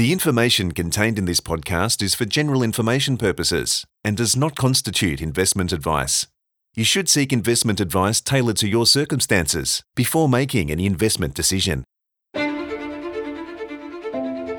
The 0.00 0.12
information 0.14 0.72
contained 0.72 1.18
in 1.18 1.26
this 1.26 1.40
podcast 1.40 2.02
is 2.02 2.14
for 2.14 2.24
general 2.24 2.62
information 2.62 3.18
purposes 3.18 3.84
and 4.02 4.16
does 4.16 4.34
not 4.34 4.56
constitute 4.56 5.20
investment 5.20 5.74
advice. 5.74 6.26
You 6.74 6.84
should 6.84 7.06
seek 7.06 7.34
investment 7.34 7.80
advice 7.80 8.22
tailored 8.22 8.56
to 8.56 8.66
your 8.66 8.86
circumstances 8.86 9.82
before 9.94 10.26
making 10.26 10.70
any 10.70 10.86
investment 10.86 11.34
decision. 11.34 11.84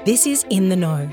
This 0.06 0.28
is 0.28 0.46
In 0.52 0.70
the 0.70 0.76
Know, 0.76 1.10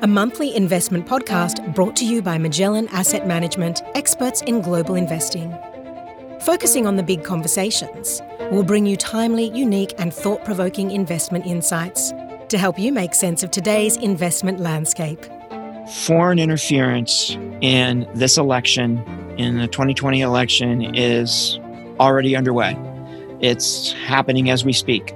a 0.00 0.06
monthly 0.06 0.56
investment 0.56 1.04
podcast 1.06 1.74
brought 1.74 1.96
to 1.96 2.06
you 2.06 2.22
by 2.22 2.38
Magellan 2.38 2.88
Asset 2.88 3.26
Management, 3.26 3.82
experts 3.94 4.40
in 4.40 4.62
global 4.62 4.94
investing. 4.94 5.54
Focusing 6.40 6.86
on 6.86 6.96
the 6.96 7.02
big 7.02 7.24
conversations, 7.24 8.22
we'll 8.50 8.62
bring 8.62 8.86
you 8.86 8.96
timely, 8.96 9.50
unique, 9.50 9.92
and 9.98 10.14
thought 10.14 10.46
provoking 10.46 10.92
investment 10.92 11.44
insights 11.44 12.14
to 12.50 12.58
help 12.58 12.78
you 12.78 12.92
make 12.92 13.14
sense 13.14 13.42
of 13.42 13.50
today's 13.50 13.96
investment 13.96 14.58
landscape. 14.60 15.24
Foreign 16.04 16.38
interference 16.38 17.36
in 17.60 18.08
this 18.14 18.36
election, 18.36 18.98
in 19.38 19.58
the 19.58 19.68
2020 19.68 20.20
election, 20.20 20.94
is 20.94 21.58
already 22.00 22.34
underway. 22.34 22.76
It's 23.40 23.92
happening 23.92 24.50
as 24.50 24.64
we 24.64 24.72
speak. 24.72 25.14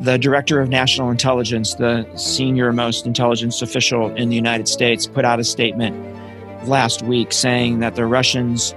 The 0.00 0.18
director 0.18 0.60
of 0.60 0.70
national 0.70 1.10
intelligence, 1.10 1.74
the 1.74 2.06
senior 2.16 2.72
most 2.72 3.04
intelligence 3.04 3.60
official 3.60 4.14
in 4.14 4.30
the 4.30 4.36
United 4.36 4.66
States, 4.66 5.06
put 5.06 5.26
out 5.26 5.38
a 5.38 5.44
statement 5.44 5.94
last 6.66 7.02
week 7.02 7.32
saying 7.32 7.80
that 7.80 7.94
the 7.94 8.06
Russians, 8.06 8.74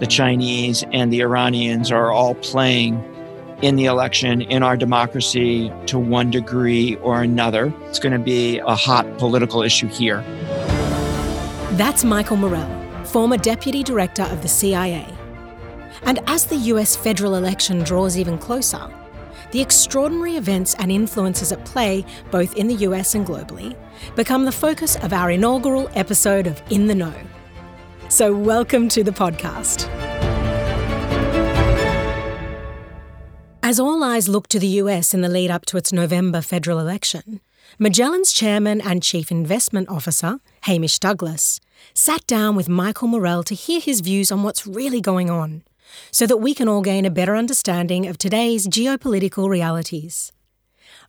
the 0.00 0.06
Chinese, 0.08 0.84
and 0.92 1.12
the 1.12 1.20
Iranians 1.20 1.92
are 1.92 2.10
all 2.10 2.34
playing 2.36 3.00
in 3.62 3.76
the 3.76 3.86
election 3.86 4.42
in 4.42 4.62
our 4.62 4.76
democracy 4.76 5.72
to 5.86 5.98
one 5.98 6.30
degree 6.30 6.96
or 6.96 7.22
another. 7.22 7.72
It's 7.84 7.98
going 7.98 8.12
to 8.12 8.18
be 8.18 8.58
a 8.58 8.74
hot 8.74 9.18
political 9.18 9.62
issue 9.62 9.88
here. 9.88 10.20
That's 11.72 12.04
Michael 12.04 12.36
Morell, 12.36 13.04
former 13.04 13.36
deputy 13.36 13.82
director 13.82 14.24
of 14.24 14.42
the 14.42 14.48
CIA. 14.48 15.06
And 16.02 16.20
as 16.26 16.46
the 16.46 16.56
US 16.56 16.96
federal 16.96 17.34
election 17.34 17.82
draws 17.82 18.18
even 18.18 18.38
closer, 18.38 18.90
the 19.52 19.60
extraordinary 19.60 20.36
events 20.36 20.74
and 20.78 20.90
influences 20.90 21.52
at 21.52 21.64
play, 21.64 22.04
both 22.30 22.54
in 22.56 22.68
the 22.68 22.74
US 22.86 23.14
and 23.14 23.26
globally, 23.26 23.76
become 24.14 24.44
the 24.44 24.52
focus 24.52 24.96
of 24.96 25.12
our 25.12 25.30
inaugural 25.30 25.88
episode 25.94 26.46
of 26.46 26.62
In 26.70 26.86
the 26.86 26.94
Know. 26.94 27.14
So, 28.08 28.36
welcome 28.36 28.88
to 28.90 29.02
the 29.02 29.10
podcast. 29.10 30.05
As 33.68 33.80
all 33.80 34.04
eyes 34.04 34.28
look 34.28 34.46
to 34.50 34.60
the 34.60 34.78
US 34.82 35.12
in 35.12 35.22
the 35.22 35.28
lead 35.28 35.50
up 35.50 35.66
to 35.66 35.76
its 35.76 35.92
November 35.92 36.40
federal 36.40 36.78
election, 36.78 37.40
Magellan's 37.80 38.32
chairman 38.32 38.80
and 38.80 39.02
chief 39.02 39.32
investment 39.32 39.88
officer, 39.88 40.38
Hamish 40.66 41.00
Douglass, 41.00 41.58
sat 41.92 42.24
down 42.28 42.54
with 42.54 42.68
Michael 42.68 43.08
Morell 43.08 43.42
to 43.42 43.56
hear 43.56 43.80
his 43.80 44.02
views 44.02 44.30
on 44.30 44.44
what's 44.44 44.68
really 44.68 45.00
going 45.00 45.30
on, 45.30 45.64
so 46.12 46.28
that 46.28 46.36
we 46.36 46.54
can 46.54 46.68
all 46.68 46.80
gain 46.80 47.04
a 47.04 47.10
better 47.10 47.34
understanding 47.34 48.06
of 48.06 48.18
today's 48.18 48.68
geopolitical 48.68 49.48
realities. 49.48 50.30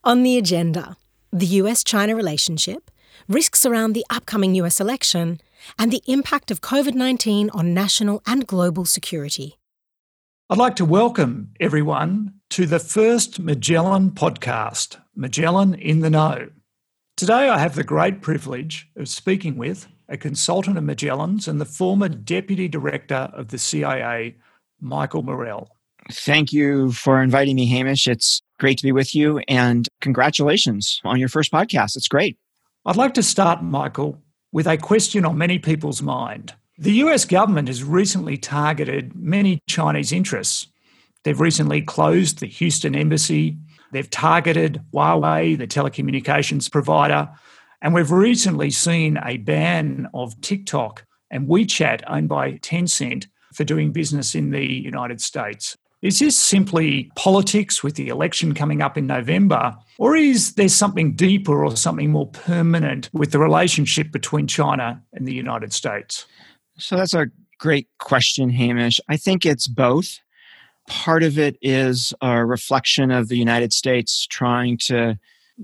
On 0.03 0.23
the 0.23 0.35
agenda, 0.35 0.97
the 1.31 1.61
US 1.61 1.83
China 1.83 2.15
relationship, 2.15 2.89
risks 3.29 3.67
around 3.67 3.93
the 3.93 4.05
upcoming 4.09 4.55
US 4.55 4.81
election, 4.81 5.39
and 5.77 5.91
the 5.91 6.01
impact 6.07 6.49
of 6.49 6.61
COVID 6.61 6.95
19 6.95 7.51
on 7.51 7.75
national 7.75 8.23
and 8.25 8.47
global 8.47 8.85
security. 8.85 9.59
I'd 10.49 10.57
like 10.57 10.77
to 10.77 10.85
welcome 10.85 11.51
everyone 11.59 12.35
to 12.51 12.65
the 12.65 12.79
first 12.79 13.37
Magellan 13.37 14.11
podcast, 14.11 14.95
Magellan 15.13 15.73
in 15.73 15.99
the 15.99 16.09
Know. 16.09 16.47
Today, 17.17 17.49
I 17.49 17.57
have 17.57 17.75
the 17.75 17.83
great 17.83 18.21
privilege 18.21 18.89
of 18.95 19.09
speaking 19.09 19.57
with 19.57 19.89
a 20.07 20.15
consultant 20.15 20.77
of 20.77 20.85
Magellan's 20.85 21.49
and 21.49 21.59
the 21.59 21.65
former 21.65 22.07
deputy 22.07 22.69
director 22.69 23.29
of 23.33 23.49
the 23.49 23.57
CIA, 23.57 24.37
Michael 24.79 25.21
Morell. 25.21 25.67
Thank 26.13 26.53
you 26.53 26.93
for 26.93 27.21
inviting 27.21 27.57
me, 27.57 27.67
Hamish. 27.67 28.07
It's 28.07 28.41
great 28.57 28.77
to 28.77 28.83
be 28.85 28.93
with 28.93 29.13
you, 29.13 29.39
and 29.49 29.89
congratulations 29.99 31.01
on 31.03 31.19
your 31.19 31.27
first 31.27 31.51
podcast. 31.51 31.97
It's 31.97 32.07
great. 32.07 32.37
I'd 32.85 32.95
like 32.95 33.15
to 33.15 33.23
start, 33.23 33.63
Michael, 33.63 34.21
with 34.53 34.65
a 34.65 34.77
question 34.77 35.25
on 35.25 35.37
many 35.37 35.59
people's 35.59 36.01
mind. 36.01 36.53
The 36.79 36.93
US 37.03 37.25
government 37.25 37.69
has 37.69 37.83
recently 37.83 38.37
targeted 38.37 39.15
many 39.15 39.59
Chinese 39.67 40.11
interests. 40.11 40.67
They've 41.23 41.39
recently 41.39 41.81
closed 41.81 42.37
the 42.37 42.45
Houston 42.45 42.95
embassy, 42.95 43.57
they've 43.91 44.09
targeted 44.09 44.83
Huawei, 44.93 45.57
the 45.57 45.65
telecommunications 45.65 46.71
provider, 46.71 47.29
and 47.81 47.95
we've 47.95 48.11
recently 48.11 48.69
seen 48.69 49.17
a 49.25 49.37
ban 49.37 50.07
of 50.13 50.39
TikTok 50.41 51.03
and 51.31 51.47
WeChat, 51.47 52.03
owned 52.05 52.29
by 52.29 52.53
Tencent, 52.59 53.25
for 53.55 53.63
doing 53.63 53.91
business 53.91 54.35
in 54.35 54.51
the 54.51 54.63
United 54.63 55.19
States. 55.19 55.75
Is 56.03 56.19
this 56.19 56.37
simply 56.37 57.11
politics 57.15 57.83
with 57.83 57.95
the 57.95 58.09
election 58.09 58.53
coming 58.53 58.83
up 58.83 58.99
in 58.99 59.07
November? 59.07 59.75
Or 59.97 60.15
is 60.15 60.53
there 60.53 60.69
something 60.69 61.13
deeper 61.13 61.65
or 61.65 61.75
something 61.75 62.11
more 62.11 62.27
permanent 62.27 63.09
with 63.13 63.31
the 63.31 63.39
relationship 63.39 64.11
between 64.11 64.45
China 64.45 65.01
and 65.13 65.27
the 65.27 65.33
United 65.33 65.73
States? 65.73 66.27
So 66.77 66.95
that's 66.95 67.13
a 67.13 67.27
great 67.59 67.87
question, 67.99 68.49
Hamish. 68.49 68.99
I 69.09 69.17
think 69.17 69.45
it's 69.45 69.67
both. 69.67 70.19
Part 70.87 71.23
of 71.23 71.37
it 71.37 71.57
is 71.61 72.13
a 72.21 72.45
reflection 72.45 73.11
of 73.11 73.27
the 73.27 73.37
United 73.37 73.73
States 73.73 74.25
trying 74.27 74.77
to 74.85 75.19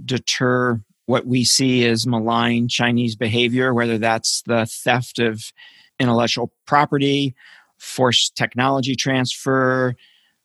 deter 0.05 0.81
what 1.05 1.25
we 1.27 1.43
see 1.43 1.85
as 1.85 2.07
malign 2.07 2.67
Chinese 2.67 3.15
behavior, 3.15 3.73
whether 3.73 3.97
that's 3.97 4.41
the 4.47 4.65
theft 4.65 5.19
of 5.19 5.51
intellectual 5.99 6.51
property, 6.65 7.35
forced 7.77 8.35
technology 8.35 8.95
transfer, 8.95 9.95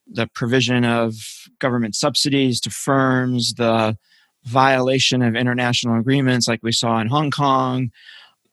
the 0.06 0.26
provision 0.26 0.84
of 0.84 1.14
government 1.58 1.94
subsidies 1.94 2.60
to 2.60 2.70
firms, 2.70 3.54
the 3.54 3.96
violation 4.44 5.22
of 5.22 5.34
international 5.34 5.98
agreements 5.98 6.48
like 6.48 6.60
we 6.62 6.72
saw 6.72 7.00
in 7.00 7.08
Hong 7.08 7.30
Kong, 7.30 7.90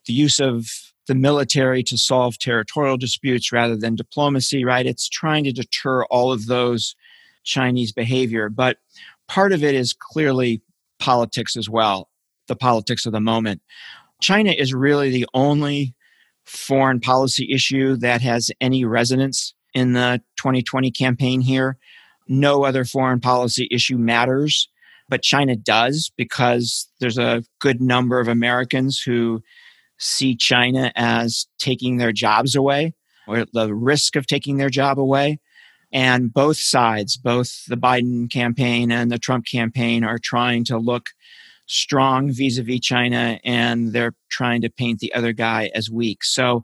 the 0.06 0.14
use 0.14 0.40
of 0.40 0.68
the 1.08 1.16
military 1.16 1.84
to 1.84 1.98
solve 1.98 2.38
territorial 2.40 2.98
disputes 2.98 3.52
rather 3.52 3.76
than 3.76 3.96
diplomacy, 3.96 4.66
right? 4.66 4.86
It's 4.86 5.08
trying 5.08 5.44
to 5.44 5.52
deter 5.52 6.04
all 6.06 6.32
of 6.32 6.48
those 6.48 6.96
Chinese 7.44 7.92
behavior. 7.92 8.50
But 8.50 8.78
part 9.28 9.52
of 9.54 9.64
it 9.64 9.76
is 9.76 9.94
clearly 9.94 10.62
politics 11.00 11.56
as 11.56 11.70
well, 11.70 12.10
the 12.48 12.56
politics 12.56 13.06
of 13.06 13.12
the 13.12 13.20
moment. 13.20 13.62
China 14.22 14.52
is 14.52 14.74
really 14.74 15.10
the 15.10 15.28
only 15.34 15.94
foreign 16.46 17.00
policy 17.00 17.52
issue 17.52 17.96
that 17.98 18.22
has 18.22 18.52
any 18.62 18.86
resonance 18.86 19.54
in 19.74 19.94
the 19.94 20.22
2020 20.38 20.92
campaign 20.92 21.42
here. 21.42 21.78
No 22.28 22.64
other 22.64 22.86
foreign 22.86 23.20
policy 23.20 23.68
issue 23.72 23.98
matters, 23.98 24.70
but 25.10 25.22
China 25.22 25.56
does 25.56 26.12
because 26.18 26.90
there's 27.00 27.18
a 27.18 27.44
good 27.60 27.82
number 27.82 28.20
of 28.20 28.28
Americans 28.28 29.00
who 29.00 29.44
see 29.97 30.35
China 30.35 30.91
as 30.95 31.47
taking 31.59 31.97
their 31.97 32.11
jobs 32.11 32.56
away 32.56 32.94
or 33.28 33.45
the 33.53 33.73
risk 33.73 34.16
of 34.16 34.28
taking 34.28 34.57
their 34.57 34.69
job 34.69 35.00
away. 35.00 35.39
And 35.91 36.33
both 36.33 36.57
sides, 36.57 37.16
both 37.17 37.66
the 37.67 37.78
Biden 37.78 38.29
campaign 38.29 38.91
and 38.91 39.11
the 39.11 39.19
Trump 39.19 39.45
campaign, 39.45 40.03
are 40.03 40.19
trying 40.19 40.66
to 40.66 40.78
look 40.78 41.09
strong 41.67 42.31
vis 42.31 42.57
a 42.57 42.63
vis 42.63 42.79
China 42.81 43.39
and 43.44 43.94
they're 43.94 44.16
trying 44.29 44.61
to 44.61 44.69
paint 44.69 45.00
the 45.00 45.13
other 45.13 45.33
guy 45.33 45.72
as 45.73 45.89
weak. 45.89 46.23
So 46.23 46.63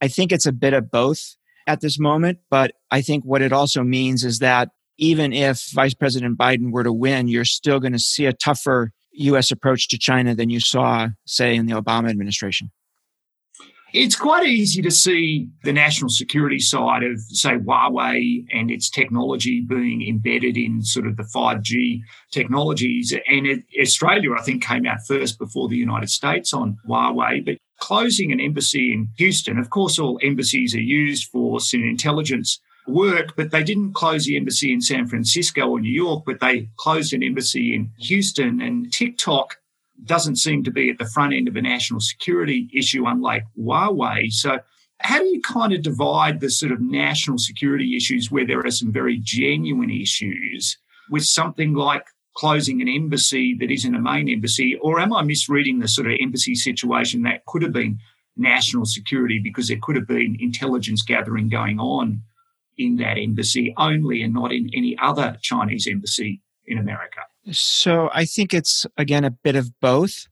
I 0.00 0.08
think 0.08 0.32
it's 0.32 0.46
a 0.46 0.52
bit 0.52 0.74
of 0.74 0.90
both 0.90 1.36
at 1.66 1.80
this 1.80 1.98
moment. 1.98 2.38
But 2.50 2.72
I 2.90 3.00
think 3.00 3.24
what 3.24 3.42
it 3.42 3.52
also 3.52 3.82
means 3.82 4.24
is 4.24 4.40
that 4.40 4.70
even 4.98 5.32
if 5.32 5.70
Vice 5.72 5.94
President 5.94 6.38
Biden 6.38 6.70
were 6.70 6.84
to 6.84 6.92
win, 6.92 7.28
you're 7.28 7.44
still 7.44 7.80
going 7.80 7.92
to 7.92 7.98
see 7.98 8.26
a 8.26 8.32
tougher 8.32 8.92
US 9.14 9.50
approach 9.50 9.88
to 9.88 9.98
China 9.98 10.34
than 10.34 10.50
you 10.50 10.60
saw, 10.60 11.08
say, 11.26 11.54
in 11.54 11.66
the 11.66 11.74
Obama 11.74 12.10
administration? 12.10 12.70
It's 13.92 14.16
quite 14.16 14.44
easy 14.44 14.82
to 14.82 14.90
see 14.90 15.48
the 15.62 15.72
national 15.72 16.10
security 16.10 16.58
side 16.58 17.04
of, 17.04 17.20
say, 17.28 17.58
Huawei 17.58 18.44
and 18.52 18.68
its 18.68 18.90
technology 18.90 19.60
being 19.60 20.04
embedded 20.08 20.56
in 20.56 20.82
sort 20.82 21.06
of 21.06 21.16
the 21.16 21.22
5G 21.22 22.00
technologies. 22.32 23.14
And 23.30 23.46
it, 23.46 23.62
Australia, 23.80 24.32
I 24.36 24.42
think, 24.42 24.64
came 24.64 24.84
out 24.84 25.06
first 25.06 25.38
before 25.38 25.68
the 25.68 25.76
United 25.76 26.10
States 26.10 26.52
on 26.52 26.76
Huawei. 26.88 27.44
But 27.44 27.58
closing 27.78 28.32
an 28.32 28.40
embassy 28.40 28.92
in 28.92 29.10
Houston, 29.18 29.58
of 29.58 29.70
course, 29.70 29.96
all 29.96 30.18
embassies 30.24 30.74
are 30.74 30.80
used 30.80 31.28
for 31.30 31.60
intelligence 31.72 32.58
work, 32.86 33.34
but 33.36 33.50
they 33.50 33.62
didn't 33.62 33.94
close 33.94 34.26
the 34.26 34.36
embassy 34.36 34.72
in 34.72 34.80
San 34.80 35.06
Francisco 35.06 35.68
or 35.68 35.80
New 35.80 35.92
York, 35.92 36.24
but 36.26 36.40
they 36.40 36.68
closed 36.76 37.12
an 37.12 37.22
embassy 37.22 37.74
in 37.74 37.90
Houston. 37.98 38.60
And 38.60 38.92
TikTok 38.92 39.58
doesn't 40.04 40.36
seem 40.36 40.64
to 40.64 40.70
be 40.70 40.90
at 40.90 40.98
the 40.98 41.06
front 41.06 41.34
end 41.34 41.48
of 41.48 41.56
a 41.56 41.62
national 41.62 42.00
security 42.00 42.68
issue, 42.74 43.06
unlike 43.06 43.44
Huawei. 43.58 44.30
So, 44.32 44.58
how 44.98 45.18
do 45.18 45.26
you 45.26 45.40
kind 45.40 45.72
of 45.72 45.82
divide 45.82 46.40
the 46.40 46.50
sort 46.50 46.72
of 46.72 46.80
national 46.80 47.38
security 47.38 47.96
issues 47.96 48.30
where 48.30 48.46
there 48.46 48.64
are 48.64 48.70
some 48.70 48.92
very 48.92 49.18
genuine 49.18 49.90
issues 49.90 50.78
with 51.10 51.24
something 51.24 51.74
like 51.74 52.04
closing 52.36 52.80
an 52.80 52.88
embassy 52.88 53.54
that 53.58 53.70
isn't 53.70 53.94
a 53.94 54.00
main 54.00 54.28
embassy? 54.28 54.76
Or 54.80 55.00
am 55.00 55.12
I 55.12 55.22
misreading 55.22 55.80
the 55.80 55.88
sort 55.88 56.06
of 56.06 56.16
embassy 56.20 56.54
situation 56.54 57.22
that 57.22 57.44
could 57.46 57.62
have 57.62 57.72
been 57.72 57.98
national 58.36 58.84
security 58.84 59.38
because 59.38 59.68
there 59.68 59.78
could 59.82 59.96
have 59.96 60.06
been 60.06 60.36
intelligence 60.40 61.02
gathering 61.02 61.48
going 61.48 61.78
on 61.78 62.22
in 62.78 62.96
that 62.96 63.18
embassy 63.18 63.74
only 63.76 64.22
and 64.22 64.34
not 64.34 64.52
in 64.52 64.70
any 64.74 64.96
other 65.00 65.36
Chinese 65.40 65.86
embassy 65.86 66.40
in 66.66 66.78
America? 66.78 67.20
So 67.50 68.10
I 68.12 68.24
think 68.24 68.54
it's, 68.54 68.86
again, 68.96 69.24
a 69.24 69.30
bit 69.30 69.56
of 69.56 69.78
both. 69.80 70.26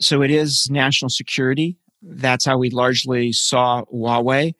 So 0.00 0.22
it 0.22 0.30
is 0.30 0.68
national 0.70 1.10
security. 1.10 1.76
That's 2.02 2.44
how 2.44 2.58
we 2.58 2.70
largely 2.70 3.32
saw 3.32 3.84
Huawei. 3.92 4.54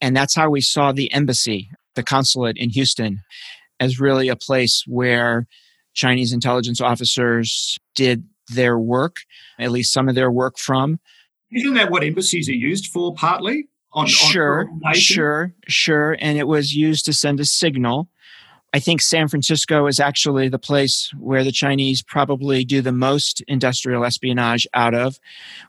And 0.00 0.16
that's 0.16 0.34
how 0.34 0.50
we 0.50 0.60
saw 0.60 0.92
the 0.92 1.12
embassy, 1.12 1.70
the 1.94 2.02
consulate 2.02 2.56
in 2.56 2.70
Houston, 2.70 3.20
as 3.78 4.00
really 4.00 4.28
a 4.28 4.36
place 4.36 4.84
where 4.86 5.46
Chinese 5.94 6.32
intelligence 6.32 6.80
officers 6.80 7.78
did 7.94 8.24
their 8.48 8.78
work, 8.78 9.16
at 9.58 9.70
least 9.70 9.92
some 9.92 10.08
of 10.08 10.14
their 10.14 10.30
work 10.30 10.58
from. 10.58 10.98
Isn't 11.52 11.74
that 11.74 11.90
what 11.90 12.04
embassies 12.04 12.48
are 12.48 12.54
used 12.54 12.86
for 12.86 13.12
partly? 13.14 13.68
On, 13.92 14.06
sure, 14.06 14.70
on 14.84 14.94
sure, 14.94 15.52
sure. 15.66 16.16
And 16.20 16.38
it 16.38 16.46
was 16.46 16.74
used 16.74 17.04
to 17.06 17.12
send 17.12 17.40
a 17.40 17.44
signal. 17.44 18.08
I 18.72 18.78
think 18.78 19.02
San 19.02 19.26
Francisco 19.26 19.86
is 19.88 19.98
actually 19.98 20.48
the 20.48 20.58
place 20.58 21.12
where 21.18 21.42
the 21.42 21.50
Chinese 21.50 22.02
probably 22.02 22.64
do 22.64 22.80
the 22.80 22.92
most 22.92 23.42
industrial 23.48 24.04
espionage 24.04 24.66
out 24.74 24.94
of. 24.94 25.18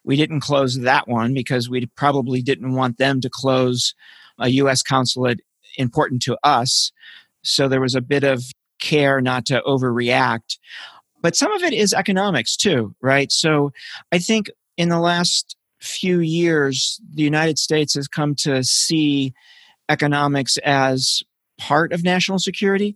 We 0.03 0.15
didn't 0.15 0.41
close 0.41 0.79
that 0.79 1.07
one 1.07 1.33
because 1.33 1.67
we 1.67 1.87
probably 1.87 2.43
didn't 2.43 2.75
want 2.75 2.99
them 2.99 3.19
to 3.21 3.29
close 3.29 3.95
a 4.37 4.49
U.S. 4.49 4.83
consulate 4.83 5.41
important 5.77 6.21
to 6.23 6.37
us. 6.43 6.91
So 7.41 7.67
there 7.67 7.81
was 7.81 7.95
a 7.95 8.01
bit 8.01 8.23
of 8.23 8.43
care 8.79 9.19
not 9.19 9.45
to 9.47 9.61
overreact. 9.65 10.59
But 11.21 11.35
some 11.35 11.51
of 11.53 11.63
it 11.63 11.73
is 11.73 11.93
economics 11.93 12.55
too, 12.55 12.95
right? 13.01 13.31
So 13.31 13.71
I 14.11 14.19
think 14.19 14.51
in 14.77 14.89
the 14.89 14.99
last 14.99 15.55
few 15.81 16.19
years, 16.19 16.99
the 17.13 17.23
United 17.23 17.57
States 17.57 17.95
has 17.95 18.07
come 18.07 18.35
to 18.35 18.63
see 18.63 19.33
economics 19.89 20.57
as 20.59 21.23
part 21.57 21.91
of 21.91 22.03
national 22.03 22.39
security 22.39 22.95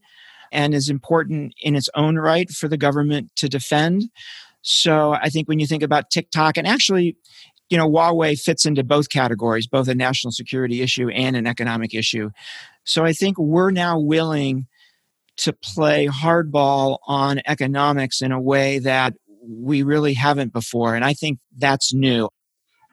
and 0.52 0.74
is 0.74 0.90
important 0.90 1.54
in 1.62 1.76
its 1.76 1.90
own 1.96 2.18
right 2.18 2.50
for 2.50 2.68
the 2.68 2.78
government 2.78 3.30
to 3.36 3.50
defend. 3.50 4.04
So 4.62 5.12
I 5.14 5.30
think 5.30 5.48
when 5.48 5.60
you 5.60 5.68
think 5.68 5.84
about 5.84 6.10
TikTok, 6.10 6.58
and 6.58 6.68
actually, 6.68 7.18
you 7.70 7.78
know, 7.78 7.90
Huawei 7.90 8.40
fits 8.40 8.66
into 8.66 8.84
both 8.84 9.10
categories, 9.10 9.68
both 9.68 9.88
a 9.88 9.96
national 9.96 10.32
security 10.32 10.82
issue 10.82 11.10
and 11.10 11.36
an 11.36 11.48
economic 11.48 11.94
issue. 11.94 12.30
So 12.84 13.04
I 13.04 13.14
think 13.14 13.38
we're 13.38 13.72
now 13.72 14.00
willing 14.00 14.68
to 15.38 15.54
play 15.54 16.08
hardball 16.08 17.00
on 17.08 17.42
economics 17.46 18.22
in 18.22 18.32
a 18.32 18.42
way 18.42 18.80
that 18.80 19.14
we 19.48 19.84
really 19.84 20.14
haven't 20.14 20.54
before. 20.54 20.96
And 20.96 21.04
I 21.04 21.14
think 21.14 21.40
that's 21.58 21.94
new. 21.94 22.30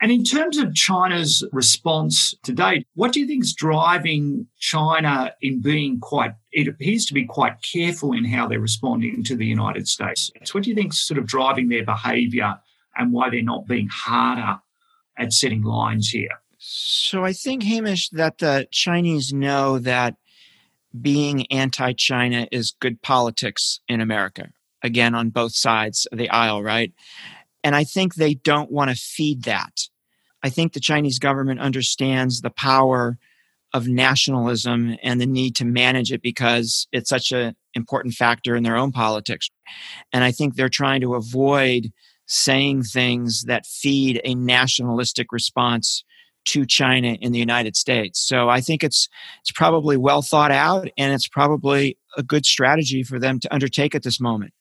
And 0.02 0.10
in 0.10 0.24
terms 0.24 0.58
of 0.58 0.74
China's 0.74 1.44
response 1.52 2.34
to 2.42 2.52
date, 2.52 2.88
what 2.94 3.12
do 3.12 3.20
you 3.20 3.26
think 3.26 3.44
is 3.44 3.54
driving 3.54 4.48
China 4.58 5.32
in 5.40 5.60
being 5.60 6.00
quite, 6.00 6.32
it 6.50 6.66
appears 6.66 7.06
to 7.06 7.14
be 7.14 7.24
quite 7.24 7.62
careful 7.62 8.12
in 8.12 8.24
how 8.24 8.48
they're 8.48 8.58
responding 8.58 9.22
to 9.22 9.36
the 9.36 9.46
United 9.46 9.86
States? 9.86 10.28
What 10.50 10.64
do 10.64 10.70
you 10.70 10.74
think 10.74 10.92
is 10.92 11.00
sort 11.00 11.18
of 11.18 11.26
driving 11.26 11.68
their 11.68 11.84
behavior 11.84 12.58
and 12.96 13.12
why 13.12 13.30
they're 13.30 13.44
not 13.44 13.68
being 13.68 13.88
harder 13.88 14.60
at 15.16 15.32
setting 15.32 15.62
lines 15.62 16.08
here? 16.08 16.40
So 16.58 17.24
I 17.24 17.32
think, 17.32 17.62
Hamish, 17.62 18.08
that 18.10 18.38
the 18.38 18.66
Chinese 18.72 19.32
know 19.32 19.78
that 19.78 20.16
being 21.00 21.46
anti 21.52 21.92
China 21.92 22.48
is 22.50 22.74
good 22.80 23.02
politics 23.02 23.78
in 23.86 24.00
America, 24.00 24.48
again, 24.82 25.14
on 25.14 25.30
both 25.30 25.54
sides 25.54 26.06
of 26.10 26.18
the 26.18 26.28
aisle, 26.28 26.60
right? 26.60 26.92
And 27.62 27.76
I 27.76 27.84
think 27.84 28.16
they 28.16 28.34
don't 28.34 28.72
want 28.72 28.90
to 28.90 28.96
feed 28.96 29.44
that. 29.44 29.88
I 30.42 30.48
think 30.48 30.72
the 30.72 30.80
Chinese 30.80 31.18
government 31.18 31.60
understands 31.60 32.40
the 32.40 32.50
power 32.50 33.18
of 33.74 33.88
nationalism 33.88 34.96
and 35.02 35.20
the 35.20 35.26
need 35.26 35.56
to 35.56 35.64
manage 35.64 36.12
it 36.12 36.22
because 36.22 36.86
it's 36.92 37.08
such 37.08 37.32
an 37.32 37.56
important 37.74 38.14
factor 38.14 38.54
in 38.54 38.62
their 38.62 38.76
own 38.76 38.92
politics. 38.92 39.50
And 40.12 40.24
I 40.24 40.32
think 40.32 40.54
they're 40.54 40.68
trying 40.68 41.00
to 41.02 41.14
avoid 41.14 41.92
saying 42.26 42.82
things 42.82 43.44
that 43.44 43.66
feed 43.66 44.20
a 44.24 44.34
nationalistic 44.34 45.32
response 45.32 46.04
to 46.44 46.66
China 46.66 47.16
in 47.20 47.32
the 47.32 47.38
United 47.38 47.76
States. 47.76 48.20
So 48.20 48.48
I 48.48 48.60
think 48.60 48.82
it's 48.82 49.08
it's 49.40 49.52
probably 49.52 49.96
well 49.96 50.22
thought 50.22 50.50
out 50.50 50.88
and 50.98 51.12
it's 51.12 51.28
probably 51.28 51.96
a 52.16 52.22
good 52.22 52.44
strategy 52.44 53.02
for 53.02 53.18
them 53.18 53.38
to 53.40 53.54
undertake 53.54 53.94
at 53.94 54.02
this 54.02 54.20
moment. 54.20 54.52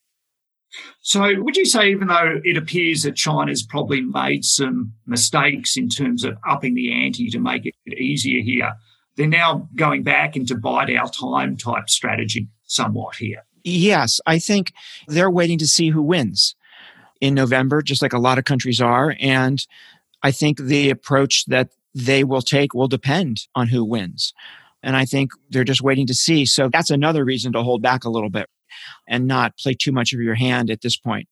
So 1.02 1.34
would 1.42 1.58
you 1.58 1.66
say 1.66 1.92
even 1.92 2.08
though 2.08 2.40
it 2.44 2.58
appears 2.58 3.04
that 3.04 3.16
China's 3.16 3.64
probably 3.64 4.02
made 4.02 4.46
some 4.46 4.94
mistakes 5.06 5.78
in 5.78 5.90
terms 5.90 6.24
of 6.24 6.38
upping 6.48 6.76
the 6.76 6.92
ante 6.92 7.30
to 7.30 7.40
make 7.40 7.66
it 7.66 7.76
easier 7.94 8.42
here, 8.42 8.74
they're 9.16 9.28
now 9.28 9.68
going 9.76 10.04
back 10.04 10.36
into 10.36 10.56
bide 10.56 10.90
our 10.92 11.10
time 11.10 11.58
type 11.58 11.90
strategy 11.90 12.48
somewhat 12.64 13.16
here? 13.16 13.44
Yes, 13.64 14.20
I 14.26 14.40
think 14.40 14.74
they're 15.08 15.30
waiting 15.30 15.60
to 15.60 15.68
see 15.68 15.90
who 15.90 16.02
wins 16.02 16.56
in 17.20 17.36
November, 17.36 17.82
just 17.82 18.02
like 18.02 18.14
a 18.14 18.20
lot 18.20 18.40
of 18.40 18.46
countries 18.46 18.82
are. 18.82 19.16
And 19.20 19.66
I 20.24 20.32
think 20.32 20.60
the 20.60 20.90
approach 20.90 21.46
that 21.46 21.70
they 21.94 22.24
will 22.24 22.42
take 22.42 22.74
will 22.74 22.88
depend 22.88 23.48
on 23.54 23.68
who 23.68 23.84
wins. 23.84 24.34
And 24.82 24.96
I 24.96 25.06
think 25.06 25.32
they're 25.50 25.64
just 25.64 25.84
waiting 25.84 26.08
to 26.08 26.14
see. 26.14 26.46
So 26.46 26.70
that's 26.70 26.90
another 26.90 27.24
reason 27.24 27.54
to 27.54 27.62
hold 27.62 27.82
back 27.82 28.04
a 28.04 28.10
little 28.10 28.32
bit 28.32 28.50
and 29.08 29.28
not 29.28 29.58
play 29.58 29.74
too 29.74 29.92
much 29.92 30.14
of 30.14 30.20
your 30.20 30.36
hand 30.36 30.70
at 30.70 30.82
this 30.82 30.98
point. 30.98 31.28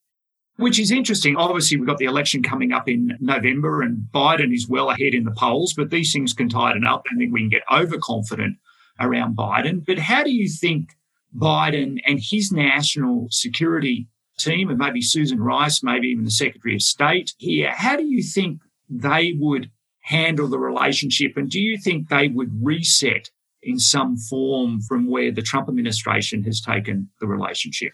Which 0.58 0.78
is 0.78 0.92
interesting. 0.92 1.38
Obviously, 1.38 1.78
we've 1.78 1.88
got 1.88 2.00
the 2.00 2.06
election 2.06 2.44
coming 2.44 2.74
up 2.74 2.90
in 2.90 3.18
November, 3.22 3.82
and 3.82 4.08
Biden 4.14 4.54
is 4.54 4.68
well 4.68 4.90
ahead 4.90 5.14
in 5.14 5.24
the 5.24 5.32
polls, 5.32 5.74
but 5.74 5.90
these 5.90 6.12
things 6.12 6.34
can 6.34 6.50
tighten 6.50 6.86
up. 6.86 7.06
I 7.10 7.16
think 7.16 7.32
we 7.32 7.40
can 7.40 7.50
get 7.50 7.64
overconfident 7.72 8.58
around 9.00 9.38
Biden. 9.38 9.86
But 9.86 10.00
how 10.00 10.24
do 10.24 10.32
you 10.32 10.50
think 10.50 10.90
Biden 11.34 12.00
and 12.06 12.20
his 12.22 12.52
national 12.52 13.28
security 13.32 14.10
team, 14.38 14.70
and 14.70 14.78
maybe 14.78 15.02
Susan 15.02 15.42
Rice, 15.42 15.82
maybe 15.84 16.08
even 16.08 16.26
the 16.26 16.32
Secretary 16.32 16.76
of 16.76 16.82
State 16.82 17.34
here, 17.38 17.72
how 17.72 17.96
do 17.96 18.04
you 18.04 18.22
think 18.24 18.62
they 18.90 19.34
would 19.38 19.70
handle 20.02 20.48
the 20.48 20.60
relationship? 20.60 21.38
And 21.38 21.50
do 21.50 21.60
you 21.60 21.78
think 21.78 22.10
they 22.10 22.28
would 22.28 22.52
reset 22.62 23.30
in 23.62 23.80
some 23.80 24.18
form 24.18 24.82
from 24.82 25.08
where 25.08 25.32
the 25.32 25.42
Trump 25.42 25.68
administration 25.68 26.44
has 26.44 26.62
taken 26.62 27.10
the 27.20 27.28
relationship? 27.28 27.94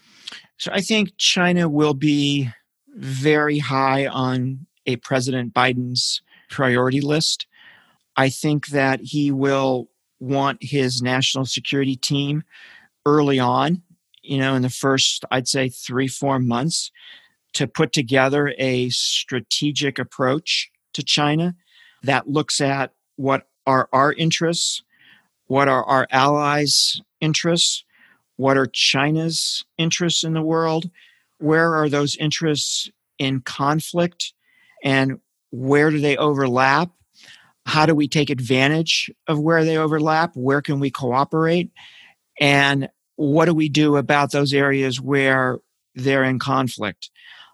So 0.58 0.70
I 0.72 0.80
think 0.80 1.16
China 1.18 1.68
will 1.68 1.94
be 1.94 2.50
very 2.94 3.58
high 3.58 4.06
on 4.06 4.66
a 4.86 4.96
President 4.96 5.52
Biden's 5.52 6.22
priority 6.48 7.00
list. 7.00 7.46
I 8.16 8.30
think 8.30 8.68
that 8.68 9.00
he 9.02 9.30
will 9.30 9.88
want 10.20 10.58
his 10.62 11.02
national 11.02 11.44
security 11.44 11.96
team 11.96 12.42
early 13.04 13.38
on, 13.38 13.82
you 14.22 14.38
know, 14.38 14.54
in 14.54 14.62
the 14.62 14.70
first, 14.70 15.24
I'd 15.30 15.48
say, 15.48 15.68
three, 15.68 16.08
four 16.08 16.38
months 16.38 16.90
to 17.54 17.66
put 17.66 17.92
together 17.92 18.54
a 18.58 18.88
strategic 18.90 19.98
approach 19.98 20.70
to 20.94 21.02
China 21.02 21.54
that 22.02 22.28
looks 22.28 22.60
at 22.60 22.92
what 23.16 23.48
are 23.66 23.88
our 23.92 24.12
interests, 24.12 24.82
what 25.46 25.68
are 25.68 25.84
our 25.84 26.06
allies' 26.10 27.00
interests, 27.20 27.84
what 28.36 28.56
are 28.56 28.66
China's 28.66 29.64
interests 29.78 30.24
in 30.24 30.34
the 30.34 30.42
world, 30.42 30.90
where 31.38 31.74
are 31.74 31.88
those 31.88 32.16
interests 32.16 32.90
in 33.18 33.40
conflict, 33.40 34.32
and 34.82 35.20
where 35.50 35.90
do 35.90 36.00
they 36.00 36.16
overlap? 36.16 36.90
How 37.64 37.86
do 37.86 37.94
we 37.94 38.08
take 38.08 38.30
advantage 38.30 39.10
of 39.26 39.40
where 39.40 39.64
they 39.64 39.76
overlap? 39.76 40.32
Where 40.34 40.62
can 40.62 40.78
we 40.80 40.90
cooperate? 40.90 41.70
And 42.38 42.88
what 43.16 43.46
do 43.46 43.54
we 43.54 43.68
do 43.68 43.96
about 43.96 44.32
those 44.32 44.52
areas 44.52 45.00
where 45.00 45.58
they're 45.94 46.24
in 46.24 46.38
conflict? 46.38 47.10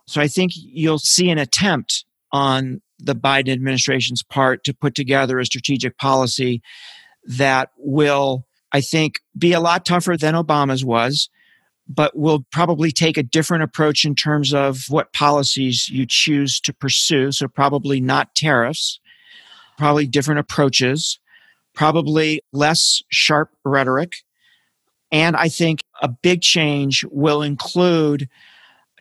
So 0.07 0.21
I 0.21 0.29
think 0.29 0.53
you'll 0.55 0.99
see 0.99 1.31
an 1.31 1.39
attempt 1.39 2.05
on 2.33 2.83
the 2.99 3.15
Biden 3.15 3.53
administration's 3.53 4.23
part 4.23 4.65
to 4.65 4.75
put 4.75 4.95
together 4.95 5.39
a 5.39 5.47
strategic 5.47 5.97
policy 5.99 6.63
that 7.25 7.71
will, 7.77 8.47
I 8.73 8.81
think, 8.81 9.21
be 9.37 9.53
a 9.53 9.61
lot 9.61 9.85
tougher 9.85 10.17
than 10.17 10.35
Obama's 10.35 10.85
was, 10.85 11.29
but 11.89 12.17
will 12.17 12.45
probably 12.51 12.91
take 12.91 13.17
a 13.17 13.23
different 13.23 13.63
approach 13.63 14.05
in 14.05 14.15
terms 14.15 14.55
of 14.55 14.85
what 14.89 15.13
policies 15.13 15.89
you 15.89 16.07
choose 16.09 16.61
to 16.61 16.73
pursue. 16.73 17.33
So, 17.33 17.49
probably 17.49 18.01
not 18.01 18.35
tariffs, 18.35 19.01
probably 19.79 20.07
different 20.07 20.41
approaches, 20.41 21.19
probably 21.75 22.43
less 22.53 23.03
sharp 23.11 23.51
rhetoric. 23.65 24.17
And 25.11 25.37
I 25.37 25.49
think 25.49 25.81
a 26.01 26.09
big 26.09 26.41
change 26.41 27.05
will 27.11 27.43
include 27.43 28.29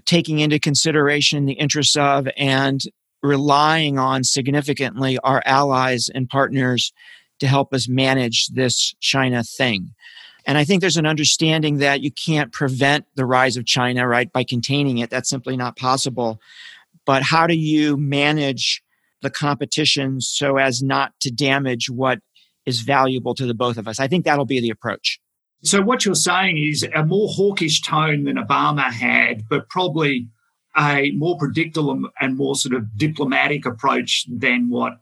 taking 0.05 0.39
into 0.39 0.59
consideration 0.59 1.45
the 1.45 1.53
interests 1.53 1.95
of 1.95 2.27
and 2.35 2.81
relying 3.23 3.97
on 3.97 4.23
significantly 4.23 5.17
our 5.19 5.41
allies 5.45 6.09
and 6.13 6.27
partners 6.27 6.91
to 7.41 7.47
help 7.47 7.73
us 7.73 7.89
manage 7.89 8.47
this 8.49 8.93
China 8.99 9.43
thing. 9.43 9.93
And 10.45 10.57
I 10.57 10.63
think 10.63 10.81
there's 10.81 10.97
an 10.97 11.07
understanding 11.07 11.79
that 11.79 12.01
you 12.01 12.11
can't 12.11 12.51
prevent 12.51 13.05
the 13.15 13.25
rise 13.25 13.57
of 13.57 13.65
China, 13.65 14.07
right, 14.07 14.31
by 14.31 14.43
containing 14.43 14.99
it. 14.99 15.09
That's 15.09 15.29
simply 15.29 15.57
not 15.57 15.75
possible. 15.75 16.39
But 17.05 17.23
how 17.23 17.47
do 17.47 17.55
you 17.55 17.97
manage 17.97 18.81
the 19.21 19.31
competition 19.31 20.21
so 20.21 20.57
as 20.57 20.83
not 20.83 21.13
to 21.21 21.31
damage 21.31 21.89
what 21.89 22.19
is 22.67 22.81
valuable 22.81 23.33
to 23.35 23.45
the 23.47 23.55
both 23.55 23.77
of 23.77 23.87
us? 23.87 23.99
I 23.99 24.07
think 24.07 24.23
that'll 24.23 24.45
be 24.45 24.61
the 24.61 24.69
approach. 24.69 25.19
So, 25.63 25.81
what 25.81 26.05
you're 26.05 26.15
saying 26.15 26.57
is 26.57 26.87
a 26.95 27.05
more 27.05 27.27
hawkish 27.27 27.81
tone 27.81 28.23
than 28.23 28.37
Obama 28.37 28.91
had, 28.91 29.47
but 29.47 29.69
probably 29.69 30.27
a 30.77 31.11
more 31.11 31.37
predictable 31.37 32.09
and 32.19 32.37
more 32.37 32.55
sort 32.55 32.75
of 32.75 32.97
diplomatic 32.97 33.65
approach 33.65 34.25
than 34.27 34.69
what 34.69 35.01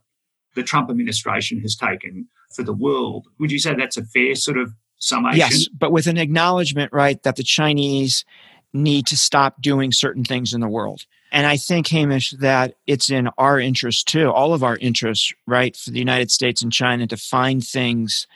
the 0.54 0.62
Trump 0.62 0.90
administration 0.90 1.60
has 1.60 1.76
taken 1.76 2.26
for 2.54 2.62
the 2.62 2.72
world. 2.72 3.26
Would 3.38 3.52
you 3.52 3.58
say 3.58 3.74
that's 3.74 3.96
a 3.96 4.04
fair 4.04 4.34
sort 4.34 4.58
of 4.58 4.74
summation? 4.98 5.38
Yes, 5.38 5.68
but 5.68 5.92
with 5.92 6.06
an 6.06 6.18
acknowledgement, 6.18 6.92
right, 6.92 7.22
that 7.22 7.36
the 7.36 7.42
Chinese 7.42 8.24
need 8.72 9.06
to 9.06 9.16
stop 9.16 9.60
doing 9.60 9.92
certain 9.92 10.24
things 10.24 10.52
in 10.52 10.60
the 10.60 10.68
world. 10.68 11.06
And 11.32 11.46
I 11.46 11.56
think, 11.56 11.86
Hamish, 11.88 12.30
that 12.40 12.74
it's 12.86 13.10
in 13.10 13.28
our 13.38 13.60
interest 13.60 14.08
too, 14.08 14.30
all 14.30 14.52
of 14.52 14.64
our 14.64 14.76
interests, 14.76 15.32
right, 15.46 15.76
for 15.76 15.90
the 15.90 15.98
United 15.98 16.30
States 16.30 16.62
and 16.62 16.72
China 16.72 17.06
to 17.06 17.16
find 17.16 17.64
things 17.64 18.26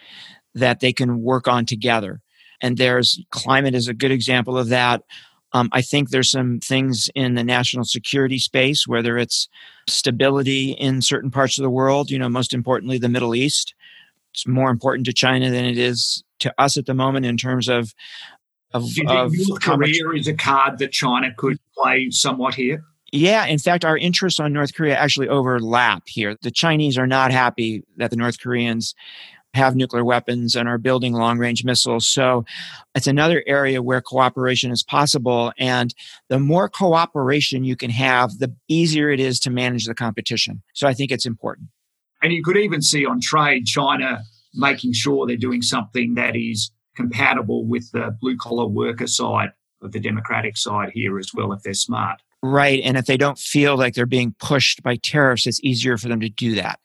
that 0.54 0.80
they 0.80 0.92
can 0.92 1.22
work 1.22 1.48
on 1.48 1.66
together. 1.66 2.20
And 2.60 2.76
there's 2.76 3.20
climate 3.30 3.74
is 3.74 3.88
a 3.88 3.94
good 3.94 4.12
example 4.12 4.56
of 4.56 4.68
that. 4.68 5.02
Um, 5.54 5.68
I 5.72 5.82
think 5.82 6.10
there's 6.10 6.30
some 6.30 6.58
things 6.58 7.08
in 7.14 7.34
the 7.34 7.44
national 7.44 7.84
security 7.84 8.38
space, 8.38 8.88
whether 8.88 9.16
it's 9.16 9.48
stability 9.88 10.72
in 10.72 11.00
certain 11.00 11.30
parts 11.30 11.58
of 11.58 11.62
the 11.62 11.70
world, 11.70 12.10
you 12.10 12.18
know, 12.18 12.28
most 12.28 12.52
importantly, 12.52 12.98
the 12.98 13.08
Middle 13.08 13.36
East. 13.36 13.72
It's 14.32 14.48
more 14.48 14.68
important 14.68 15.06
to 15.06 15.12
China 15.12 15.50
than 15.50 15.64
it 15.64 15.78
is 15.78 16.24
to 16.40 16.52
us 16.58 16.76
at 16.76 16.86
the 16.86 16.94
moment 16.94 17.24
in 17.24 17.36
terms 17.36 17.68
of. 17.68 17.94
of, 18.72 18.82
of 19.06 19.32
North 19.32 19.62
Korea 19.62 20.10
is 20.10 20.26
a 20.26 20.34
card 20.34 20.78
that 20.78 20.90
China 20.90 21.32
could 21.36 21.58
play 21.78 22.10
somewhat 22.10 22.54
here? 22.54 22.84
Yeah, 23.12 23.46
in 23.46 23.60
fact, 23.60 23.84
our 23.84 23.96
interests 23.96 24.40
on 24.40 24.52
North 24.52 24.74
Korea 24.74 24.96
actually 24.96 25.28
overlap 25.28 26.02
here. 26.08 26.36
The 26.42 26.50
Chinese 26.50 26.98
are 26.98 27.06
not 27.06 27.30
happy 27.30 27.84
that 27.96 28.10
the 28.10 28.16
North 28.16 28.40
Koreans 28.40 28.96
have 29.54 29.76
nuclear 29.76 30.04
weapons 30.04 30.54
and 30.54 30.68
are 30.68 30.78
building 30.78 31.12
long 31.12 31.38
range 31.38 31.64
missiles. 31.64 32.06
So 32.06 32.44
it's 32.94 33.06
another 33.06 33.42
area 33.46 33.82
where 33.82 34.00
cooperation 34.00 34.70
is 34.70 34.82
possible. 34.82 35.52
And 35.58 35.94
the 36.28 36.38
more 36.38 36.68
cooperation 36.68 37.64
you 37.64 37.76
can 37.76 37.90
have, 37.90 38.38
the 38.38 38.54
easier 38.68 39.10
it 39.10 39.20
is 39.20 39.38
to 39.40 39.50
manage 39.50 39.86
the 39.86 39.94
competition. 39.94 40.62
So 40.74 40.86
I 40.86 40.94
think 40.94 41.10
it's 41.10 41.26
important. 41.26 41.68
And 42.22 42.32
you 42.32 42.42
could 42.42 42.56
even 42.56 42.82
see 42.82 43.06
on 43.06 43.20
trade 43.20 43.66
China 43.66 44.22
making 44.54 44.92
sure 44.92 45.26
they're 45.26 45.36
doing 45.36 45.62
something 45.62 46.14
that 46.14 46.36
is 46.36 46.70
compatible 46.96 47.66
with 47.66 47.90
the 47.92 48.16
blue 48.20 48.36
collar 48.36 48.66
worker 48.66 49.06
side 49.06 49.50
of 49.82 49.92
the 49.92 50.00
democratic 50.00 50.56
side 50.56 50.90
here 50.94 51.18
as 51.18 51.30
well 51.34 51.52
if 51.52 51.62
they're 51.62 51.74
smart. 51.74 52.22
Right. 52.42 52.80
And 52.84 52.96
if 52.96 53.06
they 53.06 53.16
don't 53.16 53.38
feel 53.38 53.76
like 53.76 53.94
they're 53.94 54.06
being 54.06 54.34
pushed 54.38 54.82
by 54.82 54.96
tariffs, 54.96 55.46
it's 55.46 55.60
easier 55.62 55.96
for 55.96 56.08
them 56.08 56.20
to 56.20 56.28
do 56.28 56.54
that. 56.56 56.78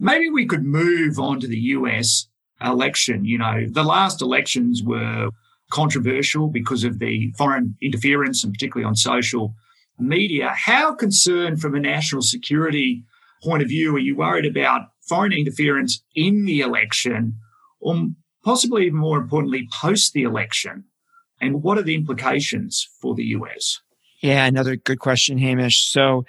Maybe 0.00 0.30
we 0.30 0.46
could 0.46 0.64
move 0.64 1.18
on 1.18 1.40
to 1.40 1.46
the 1.46 1.58
US 1.58 2.26
election. 2.62 3.24
You 3.24 3.38
know, 3.38 3.66
the 3.68 3.84
last 3.84 4.22
elections 4.22 4.82
were 4.82 5.28
controversial 5.70 6.48
because 6.48 6.84
of 6.84 6.98
the 6.98 7.32
foreign 7.36 7.76
interference 7.82 8.42
and 8.42 8.52
particularly 8.52 8.86
on 8.86 8.96
social 8.96 9.54
media. 9.98 10.52
How 10.56 10.94
concerned 10.94 11.60
from 11.60 11.74
a 11.74 11.80
national 11.80 12.22
security 12.22 13.04
point 13.42 13.62
of 13.62 13.68
view 13.68 13.94
are 13.94 14.00
you 14.00 14.16
worried 14.16 14.46
about 14.46 14.88
foreign 15.06 15.32
interference 15.32 16.02
in 16.14 16.44
the 16.44 16.60
election 16.60 17.36
or 17.80 18.08
possibly 18.42 18.86
even 18.86 18.98
more 18.98 19.18
importantly 19.18 19.68
post 19.80 20.12
the 20.12 20.22
election? 20.22 20.84
And 21.40 21.62
what 21.62 21.78
are 21.78 21.82
the 21.82 21.94
implications 21.94 22.88
for 23.00 23.14
the 23.14 23.24
US? 23.24 23.80
Yeah, 24.22 24.44
another 24.44 24.76
good 24.76 24.98
question, 24.98 25.38
Hamish. 25.38 25.86
So, 25.90 26.24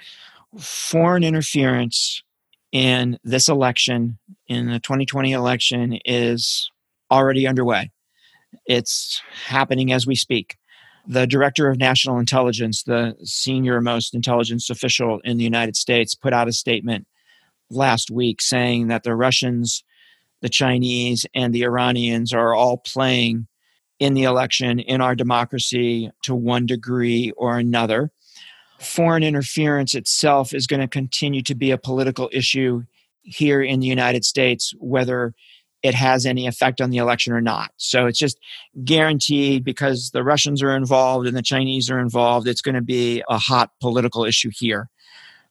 foreign 0.57 1.23
interference 1.23 2.23
in 2.71 3.17
this 3.23 3.49
election, 3.49 4.17
in 4.47 4.67
the 4.67 4.79
2020 4.79 5.33
election, 5.33 5.99
is 6.05 6.71
already 7.09 7.47
underway. 7.47 7.91
It's 8.65 9.21
happening 9.45 9.91
as 9.91 10.07
we 10.07 10.15
speak. 10.15 10.57
The 11.07 11.27
director 11.27 11.69
of 11.69 11.77
national 11.77 12.19
intelligence, 12.19 12.83
the 12.83 13.15
senior 13.23 13.81
most 13.81 14.13
intelligence 14.13 14.69
official 14.69 15.19
in 15.23 15.37
the 15.37 15.43
United 15.43 15.75
States, 15.75 16.15
put 16.15 16.33
out 16.33 16.47
a 16.47 16.53
statement 16.53 17.07
last 17.69 18.11
week 18.11 18.41
saying 18.41 18.87
that 18.87 19.03
the 19.03 19.15
Russians, 19.15 19.83
the 20.41 20.49
Chinese, 20.49 21.25
and 21.33 21.53
the 21.53 21.63
Iranians 21.63 22.33
are 22.33 22.53
all 22.53 22.77
playing 22.77 23.47
in 23.99 24.13
the 24.13 24.23
election 24.23 24.79
in 24.79 25.01
our 25.01 25.15
democracy 25.15 26.09
to 26.23 26.35
one 26.35 26.65
degree 26.65 27.31
or 27.37 27.57
another 27.57 28.11
foreign 28.81 29.23
interference 29.23 29.95
itself 29.95 30.53
is 30.53 30.67
going 30.67 30.79
to 30.79 30.87
continue 30.87 31.41
to 31.43 31.55
be 31.55 31.71
a 31.71 31.77
political 31.77 32.29
issue 32.31 32.83
here 33.23 33.61
in 33.61 33.79
the 33.79 33.87
United 33.87 34.25
States, 34.25 34.73
whether 34.79 35.33
it 35.83 35.93
has 35.93 36.25
any 36.25 36.47
effect 36.47 36.81
on 36.81 36.89
the 36.89 36.97
election 36.97 37.33
or 37.33 37.41
not. 37.41 37.71
So 37.77 38.05
it's 38.05 38.19
just 38.19 38.39
guaranteed 38.83 39.63
because 39.63 40.11
the 40.11 40.23
Russians 40.23 40.61
are 40.61 40.75
involved 40.75 41.27
and 41.27 41.35
the 41.35 41.41
Chinese 41.41 41.89
are 41.89 41.99
involved, 41.99 42.47
it's 42.47 42.61
going 42.61 42.75
to 42.75 42.81
be 42.81 43.23
a 43.29 43.37
hot 43.37 43.71
political 43.79 44.25
issue 44.25 44.51
here, 44.53 44.89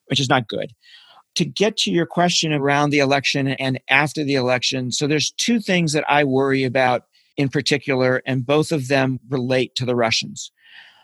which 0.05 0.19
is 0.19 0.29
not 0.29 0.47
good. 0.47 0.73
To 1.35 1.45
get 1.45 1.77
to 1.77 1.91
your 1.91 2.05
question 2.05 2.53
around 2.53 2.89
the 2.89 2.99
election 2.99 3.49
and 3.49 3.79
after 3.89 4.23
the 4.23 4.35
election, 4.35 4.91
so 4.91 5.07
there's 5.07 5.31
two 5.31 5.59
things 5.59 5.93
that 5.93 6.05
I 6.09 6.23
worry 6.23 6.63
about 6.63 7.05
in 7.37 7.47
particular, 7.49 8.21
and 8.25 8.45
both 8.45 8.71
of 8.71 8.89
them 8.89 9.19
relate 9.29 9.73
to 9.75 9.85
the 9.85 9.95
Russians. 9.95 10.51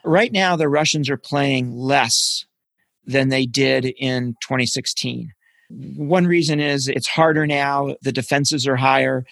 Right 0.08 0.32
now, 0.32 0.56
the 0.56 0.70
Russians 0.70 1.10
are 1.10 1.18
playing 1.18 1.76
less 1.76 2.46
than 3.06 3.28
they 3.28 3.46
did 3.46 3.86
in 3.86 4.36
2016. 4.42 5.34
One 5.70 6.26
reason 6.26 6.62
is 6.62 6.88
it's 6.88 7.10
harder 7.10 7.46
now, 7.46 7.96
the 8.02 8.14
defenses 8.14 8.66
are 8.68 8.78
higher, 8.78 9.26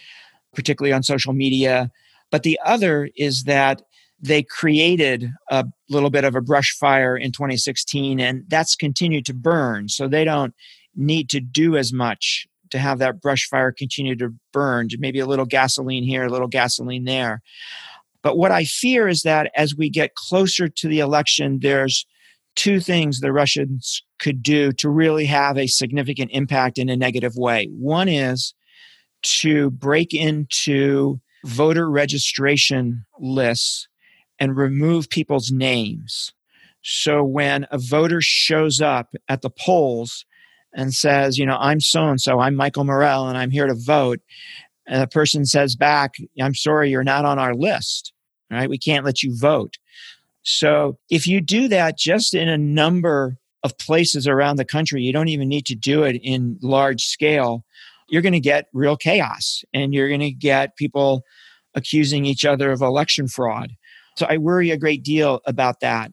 particularly 0.54 0.92
on 0.92 1.02
social 1.02 1.32
media. 1.32 1.92
But 2.30 2.44
the 2.44 2.60
other 2.66 3.10
is 3.16 3.44
that 3.44 3.84
they 4.20 4.44
created 4.44 5.32
a 5.50 5.66
little 5.90 6.10
bit 6.10 6.26
of 6.26 6.36
a 6.36 6.42
brush 6.42 6.76
fire 6.78 7.16
in 7.16 7.32
2016, 7.32 8.20
and 8.20 8.44
that's 8.50 8.76
continued 8.76 9.26
to 9.28 9.34
burn. 9.34 9.88
So 9.88 10.10
they 10.10 10.26
don't 10.26 10.54
need 10.94 11.30
to 11.30 11.40
do 11.40 11.78
as 11.78 11.94
much 11.94 12.48
to 12.72 12.80
have 12.80 13.00
that 13.00 13.22
brush 13.22 13.48
fire 13.48 13.72
continue 13.72 14.18
to 14.18 14.34
burn, 14.52 14.90
maybe 15.00 15.20
a 15.20 15.26
little 15.26 15.46
gasoline 15.46 16.04
here, 16.04 16.26
a 16.26 16.30
little 16.30 16.50
gasoline 16.50 17.06
there. 17.06 17.42
But 18.26 18.40
what 18.40 18.52
I 18.52 18.64
fear 18.64 19.08
is 19.08 19.22
that 19.22 19.52
as 19.56 19.76
we 19.76 19.88
get 19.88 20.16
closer 20.16 20.68
to 20.68 20.88
the 20.88 20.98
election, 20.98 21.60
there's 21.62 22.08
two 22.56 22.80
things 22.80 23.20
the 23.20 23.32
Russians 23.32 24.02
could 24.18 24.42
do 24.42 24.72
to 24.72 24.90
really 24.90 25.28
have 25.28 25.60
a 25.60 25.68
significant 25.68 26.32
impact 26.34 26.80
in 26.80 26.90
a 26.90 26.98
negative 26.98 27.36
way. 27.36 27.70
One 27.72 28.10
is 28.10 28.56
to 29.22 29.70
break 29.70 30.16
into 30.16 31.22
voter 31.46 31.88
registration 31.88 33.06
lists 33.20 33.88
and 34.40 34.58
remove 34.58 35.08
people's 35.08 35.52
names. 35.52 36.34
So 36.82 37.24
when 37.24 37.68
a 37.70 37.78
voter 37.78 38.22
shows 38.22 38.82
up 38.82 39.14
at 39.30 39.44
the 39.44 39.52
polls 39.52 40.26
and 40.74 40.96
says, 40.96 41.38
you 41.38 41.46
know, 41.46 41.58
I'm 41.60 41.80
so 41.80 42.08
and 42.08 42.20
so, 42.20 42.40
I'm 42.40 42.56
Michael 42.56 42.86
Morell, 42.86 43.30
and 43.30 43.38
I'm 43.38 43.52
here 43.52 43.68
to 43.68 43.76
vote, 43.76 44.20
and 44.88 45.00
the 45.00 45.08
person 45.08 45.46
says 45.46 45.76
back, 45.76 46.16
I'm 46.42 46.56
sorry, 46.56 46.90
you're 46.90 47.04
not 47.04 47.24
on 47.24 47.38
our 47.38 47.54
list 47.54 48.14
right? 48.52 48.70
We 48.70 48.78
can't 48.78 49.06
let 49.06 49.24
you 49.24 49.38
vote. 49.38 49.78
So 50.44 50.98
if 51.10 51.28
you 51.28 51.42
do 51.42 51.68
that 51.70 51.98
just 51.98 52.34
in 52.34 52.48
a 52.48 52.58
number 52.58 53.38
of 53.64 53.78
places 53.80 54.28
around 54.28 54.58
the 54.58 54.66
country, 54.66 55.02
you 55.02 55.12
don't 55.12 55.30
even 55.30 55.50
need 55.50 55.66
to 55.66 55.76
do 55.76 56.04
it 56.04 56.20
in 56.22 56.60
large 56.62 57.06
scale. 57.06 57.66
You're 58.08 58.22
going 58.22 58.34
to 58.34 58.40
get 58.40 58.68
real 58.72 58.96
chaos 58.96 59.64
and 59.74 59.94
you're 59.94 60.08
going 60.08 60.20
to 60.20 60.32
get 60.32 60.76
people 60.76 61.24
accusing 61.74 62.26
each 62.26 62.46
other 62.46 62.72
of 62.72 62.82
election 62.82 63.28
fraud. 63.28 63.72
So 64.18 64.28
I 64.30 64.38
worry 64.38 64.70
a 64.70 64.78
great 64.78 65.04
deal 65.04 65.42
about 65.46 65.80
that. 65.80 66.12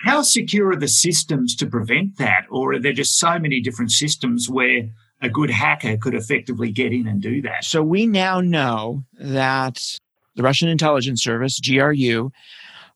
How 0.00 0.22
secure 0.22 0.70
are 0.70 0.76
the 0.76 0.88
systems 0.88 1.54
to 1.56 1.66
prevent 1.66 2.16
that? 2.18 2.46
Or 2.50 2.72
are 2.72 2.78
there 2.78 2.92
just 2.92 3.18
so 3.18 3.38
many 3.38 3.60
different 3.60 3.92
systems 3.92 4.48
where 4.48 4.88
a 5.22 5.28
good 5.28 5.50
hacker 5.50 5.96
could 5.96 6.14
effectively 6.14 6.70
get 6.70 6.92
in 6.92 7.06
and 7.06 7.20
do 7.20 7.40
that? 7.42 7.64
So 7.64 7.82
we 7.82 8.06
now 8.06 8.40
know 8.40 9.04
that 9.18 9.98
the 10.36 10.42
Russian 10.42 10.68
intelligence 10.68 11.22
service, 11.22 11.58
GRU, 11.60 12.30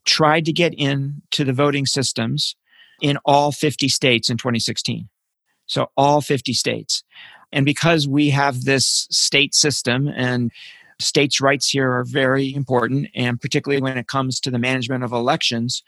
tried 0.04 0.44
to 0.44 0.52
get 0.52 0.74
into 0.74 1.44
the 1.44 1.52
voting 1.52 1.86
systems 1.86 2.54
in 3.00 3.18
all 3.24 3.50
50 3.50 3.88
states 3.88 4.30
in 4.30 4.36
2016. 4.36 5.08
So, 5.66 5.90
all 5.96 6.20
50 6.20 6.52
states. 6.52 7.02
And 7.52 7.64
because 7.64 8.06
we 8.06 8.30
have 8.30 8.64
this 8.64 9.06
state 9.10 9.54
system 9.54 10.08
and 10.08 10.52
states' 11.00 11.40
rights 11.40 11.68
here 11.68 11.90
are 11.90 12.04
very 12.04 12.54
important, 12.54 13.08
and 13.14 13.40
particularly 13.40 13.82
when 13.82 13.98
it 13.98 14.06
comes 14.06 14.38
to 14.40 14.50
the 14.50 14.58
management 14.58 15.02
of 15.02 15.12
elections, 15.12 15.82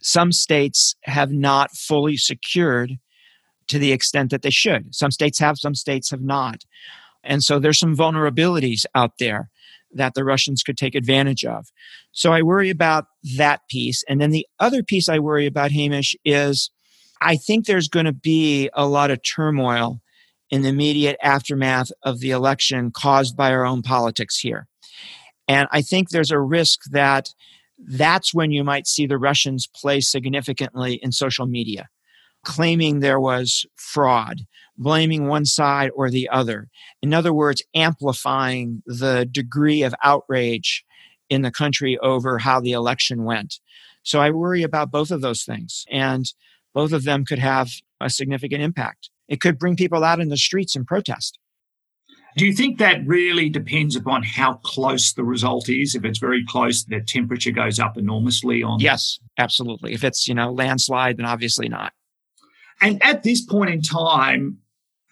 some 0.00 0.32
states 0.32 0.94
have 1.02 1.32
not 1.32 1.72
fully 1.72 2.16
secured 2.16 2.98
to 3.68 3.78
the 3.78 3.92
extent 3.92 4.30
that 4.30 4.42
they 4.42 4.50
should. 4.50 4.94
Some 4.94 5.10
states 5.10 5.38
have, 5.38 5.58
some 5.58 5.74
states 5.74 6.10
have 6.10 6.20
not. 6.20 6.64
And 7.22 7.42
so 7.42 7.58
there's 7.58 7.78
some 7.78 7.96
vulnerabilities 7.96 8.84
out 8.94 9.12
there 9.18 9.48
that 9.94 10.14
the 10.14 10.24
Russians 10.24 10.62
could 10.62 10.76
take 10.76 10.94
advantage 10.94 11.44
of. 11.44 11.66
So 12.12 12.32
I 12.32 12.42
worry 12.42 12.70
about 12.70 13.06
that 13.36 13.60
piece. 13.68 14.04
And 14.08 14.20
then 14.20 14.30
the 14.30 14.46
other 14.60 14.82
piece 14.82 15.08
I 15.08 15.18
worry 15.18 15.46
about, 15.46 15.72
Hamish, 15.72 16.14
is 16.24 16.70
I 17.20 17.36
think 17.36 17.66
there's 17.66 17.88
going 17.88 18.06
to 18.06 18.12
be 18.12 18.70
a 18.74 18.86
lot 18.86 19.10
of 19.10 19.22
turmoil 19.22 20.00
in 20.50 20.62
the 20.62 20.68
immediate 20.68 21.16
aftermath 21.22 21.90
of 22.02 22.20
the 22.20 22.30
election 22.30 22.90
caused 22.90 23.36
by 23.36 23.50
our 23.50 23.64
own 23.64 23.82
politics 23.82 24.38
here. 24.38 24.68
And 25.48 25.68
I 25.72 25.82
think 25.82 26.10
there's 26.10 26.30
a 26.30 26.40
risk 26.40 26.80
that 26.90 27.30
that's 27.78 28.32
when 28.32 28.50
you 28.50 28.62
might 28.62 28.86
see 28.86 29.06
the 29.06 29.18
Russians 29.18 29.66
play 29.66 30.00
significantly 30.00 31.00
in 31.02 31.12
social 31.12 31.46
media, 31.46 31.88
claiming 32.44 33.00
there 33.00 33.20
was 33.20 33.66
fraud, 33.76 34.42
blaming 34.76 35.26
one 35.26 35.44
side 35.44 35.90
or 35.94 36.10
the 36.10 36.28
other. 36.28 36.68
In 37.02 37.14
other 37.14 37.32
words, 37.32 37.62
amplifying 37.74 38.82
the 38.86 39.26
degree 39.30 39.82
of 39.82 39.94
outrage 40.02 40.84
in 41.30 41.42
the 41.42 41.50
country 41.50 41.98
over 41.98 42.38
how 42.38 42.60
the 42.60 42.72
election 42.72 43.24
went. 43.24 43.60
So 44.02 44.20
I 44.20 44.30
worry 44.30 44.62
about 44.62 44.90
both 44.90 45.10
of 45.10 45.22
those 45.22 45.44
things, 45.44 45.84
and 45.90 46.26
both 46.74 46.92
of 46.92 47.04
them 47.04 47.24
could 47.24 47.38
have 47.38 47.70
a 48.00 48.10
significant 48.10 48.62
impact. 48.62 49.10
It 49.28 49.40
could 49.40 49.58
bring 49.58 49.76
people 49.76 50.04
out 50.04 50.20
in 50.20 50.28
the 50.28 50.36
streets 50.36 50.76
and 50.76 50.86
protest. 50.86 51.38
Do 52.36 52.44
you 52.44 52.52
think 52.52 52.78
that 52.78 53.06
really 53.06 53.48
depends 53.48 53.94
upon 53.94 54.24
how 54.24 54.54
close 54.64 55.12
the 55.12 55.22
result 55.22 55.68
is? 55.68 55.94
If 55.94 56.04
it's 56.04 56.18
very 56.18 56.44
close, 56.44 56.84
the 56.84 57.00
temperature 57.00 57.52
goes 57.52 57.78
up 57.78 57.96
enormously 57.96 58.62
on. 58.62 58.80
Yes, 58.80 59.20
absolutely. 59.38 59.92
If 59.94 60.02
it's, 60.02 60.26
you 60.26 60.34
know, 60.34 60.52
landslide, 60.52 61.16
then 61.16 61.26
obviously 61.26 61.68
not. 61.68 61.92
And 62.80 63.02
at 63.02 63.22
this 63.22 63.40
point 63.40 63.70
in 63.70 63.82
time, 63.82 64.58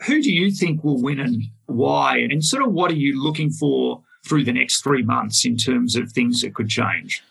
who 0.06 0.22
do 0.22 0.32
you 0.32 0.50
think 0.50 0.82
will 0.82 1.00
win 1.00 1.20
and 1.20 1.44
why? 1.66 2.18
And 2.18 2.44
sort 2.44 2.62
of 2.62 2.72
what 2.72 2.90
are 2.90 2.96
you 2.96 3.22
looking 3.22 3.50
for 3.50 4.02
through 4.26 4.44
the 4.44 4.52
next 4.52 4.82
three 4.82 5.02
months 5.02 5.44
in 5.44 5.56
terms 5.56 5.96
of 5.96 6.12
things 6.12 6.42
that 6.42 6.54
could 6.54 6.68
change? 6.68 7.22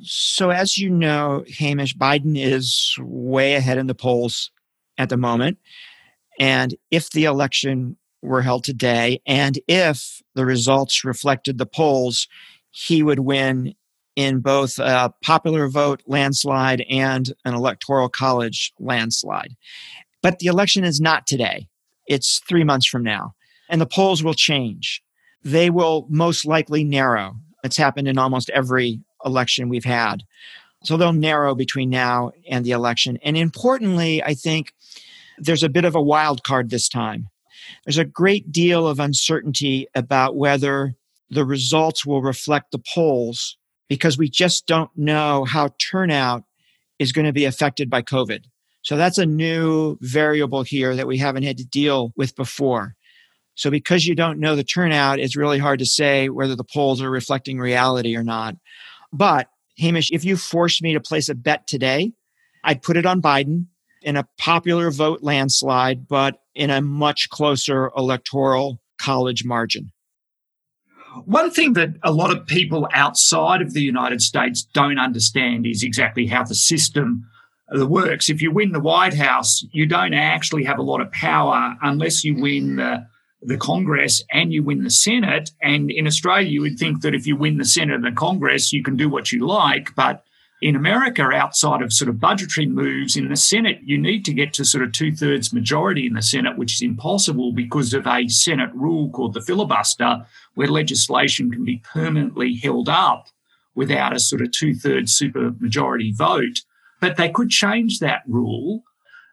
So, 0.00 0.50
as 0.50 0.78
you 0.78 0.88
know, 0.88 1.44
Hamish, 1.58 1.96
Biden 1.96 2.38
is 2.38 2.96
way 2.98 3.54
ahead 3.54 3.78
in 3.78 3.86
the 3.86 3.94
polls 3.94 4.50
at 4.96 5.10
the 5.10 5.16
moment. 5.16 5.58
And 6.40 6.74
if 6.90 7.10
the 7.10 7.24
election 7.24 7.96
were 8.22 8.42
held 8.42 8.64
today, 8.64 9.20
and 9.26 9.58
if 9.68 10.22
the 10.34 10.46
results 10.46 11.04
reflected 11.04 11.58
the 11.58 11.66
polls, 11.66 12.26
he 12.70 13.02
would 13.02 13.18
win 13.18 13.74
in 14.16 14.40
both 14.40 14.78
a 14.78 15.12
popular 15.22 15.68
vote 15.68 16.02
landslide 16.06 16.84
and 16.88 17.32
an 17.44 17.54
electoral 17.54 18.08
college 18.08 18.72
landslide. 18.78 19.54
But 20.22 20.38
the 20.38 20.46
election 20.46 20.84
is 20.84 21.00
not 21.00 21.26
today, 21.26 21.68
it's 22.06 22.40
three 22.48 22.64
months 22.64 22.86
from 22.86 23.02
now, 23.02 23.34
and 23.68 23.80
the 23.80 23.86
polls 23.86 24.22
will 24.22 24.34
change. 24.34 25.02
They 25.44 25.70
will 25.70 26.06
most 26.08 26.46
likely 26.46 26.84
narrow. 26.84 27.36
It's 27.64 27.76
happened 27.76 28.08
in 28.08 28.18
almost 28.18 28.50
every 28.50 29.00
election 29.24 29.68
we've 29.68 29.84
had. 29.84 30.22
So 30.84 30.96
they'll 30.96 31.12
narrow 31.12 31.54
between 31.54 31.90
now 31.90 32.32
and 32.48 32.64
the 32.64 32.72
election. 32.72 33.18
And 33.22 33.36
importantly, 33.36 34.22
I 34.22 34.34
think 34.34 34.72
there's 35.38 35.62
a 35.62 35.68
bit 35.68 35.84
of 35.84 35.94
a 35.94 36.02
wild 36.02 36.42
card 36.42 36.70
this 36.70 36.88
time. 36.88 37.28
There's 37.84 37.98
a 37.98 38.04
great 38.04 38.52
deal 38.52 38.86
of 38.86 39.00
uncertainty 39.00 39.86
about 39.94 40.36
whether 40.36 40.94
the 41.30 41.44
results 41.44 42.04
will 42.04 42.20
reflect 42.20 42.72
the 42.72 42.82
polls 42.94 43.56
because 43.92 44.16
we 44.16 44.26
just 44.26 44.66
don't 44.66 44.90
know 44.96 45.44
how 45.44 45.68
turnout 45.78 46.44
is 46.98 47.12
going 47.12 47.26
to 47.26 47.32
be 47.32 47.44
affected 47.44 47.90
by 47.90 48.00
COVID. 48.00 48.44
So 48.80 48.96
that's 48.96 49.18
a 49.18 49.26
new 49.26 49.98
variable 50.00 50.62
here 50.62 50.96
that 50.96 51.06
we 51.06 51.18
haven't 51.18 51.42
had 51.42 51.58
to 51.58 51.64
deal 51.66 52.10
with 52.16 52.34
before. 52.34 52.94
So 53.54 53.70
because 53.70 54.06
you 54.06 54.14
don't 54.14 54.40
know 54.40 54.56
the 54.56 54.64
turnout, 54.64 55.20
it's 55.20 55.36
really 55.36 55.58
hard 55.58 55.78
to 55.80 55.84
say 55.84 56.30
whether 56.30 56.56
the 56.56 56.64
polls 56.64 57.02
are 57.02 57.10
reflecting 57.10 57.58
reality 57.58 58.16
or 58.16 58.22
not. 58.22 58.56
But 59.12 59.48
Hamish, 59.76 60.10
if 60.10 60.24
you 60.24 60.38
forced 60.38 60.82
me 60.82 60.94
to 60.94 61.00
place 61.00 61.28
a 61.28 61.34
bet 61.34 61.66
today, 61.66 62.12
I'd 62.64 62.80
put 62.80 62.96
it 62.96 63.04
on 63.04 63.20
Biden 63.20 63.66
in 64.00 64.16
a 64.16 64.26
popular 64.38 64.90
vote 64.90 65.22
landslide, 65.22 66.08
but 66.08 66.38
in 66.54 66.70
a 66.70 66.80
much 66.80 67.28
closer 67.28 67.92
electoral 67.94 68.80
college 68.98 69.44
margin. 69.44 69.92
One 71.24 71.50
thing 71.50 71.74
that 71.74 71.90
a 72.02 72.12
lot 72.12 72.30
of 72.30 72.46
people 72.46 72.88
outside 72.92 73.60
of 73.60 73.74
the 73.74 73.82
United 73.82 74.22
States 74.22 74.62
don't 74.72 74.98
understand 74.98 75.66
is 75.66 75.82
exactly 75.82 76.26
how 76.26 76.44
the 76.44 76.54
system 76.54 77.26
uh, 77.74 77.86
works. 77.86 78.28
If 78.28 78.40
you 78.42 78.50
win 78.50 78.72
the 78.72 78.80
White 78.80 79.14
House, 79.14 79.64
you 79.72 79.86
don't 79.86 80.14
actually 80.14 80.64
have 80.64 80.78
a 80.78 80.82
lot 80.82 81.00
of 81.00 81.12
power 81.12 81.76
unless 81.82 82.24
you 82.24 82.40
win 82.40 82.76
the, 82.76 83.06
the 83.42 83.56
Congress 83.56 84.22
and 84.30 84.52
you 84.52 84.62
win 84.62 84.84
the 84.84 84.90
Senate. 84.90 85.50
And 85.60 85.90
in 85.90 86.06
Australia, 86.06 86.48
you 86.48 86.62
would 86.62 86.78
think 86.78 87.02
that 87.02 87.14
if 87.14 87.26
you 87.26 87.36
win 87.36 87.58
the 87.58 87.64
Senate 87.64 87.96
and 87.96 88.04
the 88.04 88.12
Congress, 88.12 88.72
you 88.72 88.82
can 88.82 88.96
do 88.96 89.08
what 89.08 89.32
you 89.32 89.46
like. 89.46 89.94
But 89.94 90.24
in 90.62 90.76
America, 90.76 91.24
outside 91.24 91.82
of 91.82 91.92
sort 91.92 92.08
of 92.08 92.20
budgetary 92.20 92.68
moves 92.68 93.16
in 93.16 93.28
the 93.28 93.36
Senate, 93.36 93.80
you 93.82 93.98
need 93.98 94.24
to 94.24 94.32
get 94.32 94.52
to 94.54 94.64
sort 94.64 94.84
of 94.84 94.92
two 94.92 95.10
thirds 95.10 95.52
majority 95.52 96.06
in 96.06 96.14
the 96.14 96.22
Senate, 96.22 96.56
which 96.56 96.74
is 96.74 96.82
impossible 96.82 97.52
because 97.52 97.92
of 97.92 98.06
a 98.06 98.28
Senate 98.28 98.70
rule 98.72 99.10
called 99.10 99.34
the 99.34 99.40
filibuster, 99.40 100.24
where 100.54 100.68
legislation 100.68 101.50
can 101.50 101.64
be 101.64 101.82
permanently 101.92 102.54
held 102.54 102.88
up 102.88 103.26
without 103.74 104.14
a 104.14 104.20
sort 104.20 104.40
of 104.40 104.52
two 104.52 104.72
thirds 104.72 105.12
super 105.12 105.52
majority 105.58 106.12
vote. 106.12 106.60
But 107.00 107.16
they 107.16 107.28
could 107.28 107.50
change 107.50 107.98
that 107.98 108.22
rule. 108.28 108.84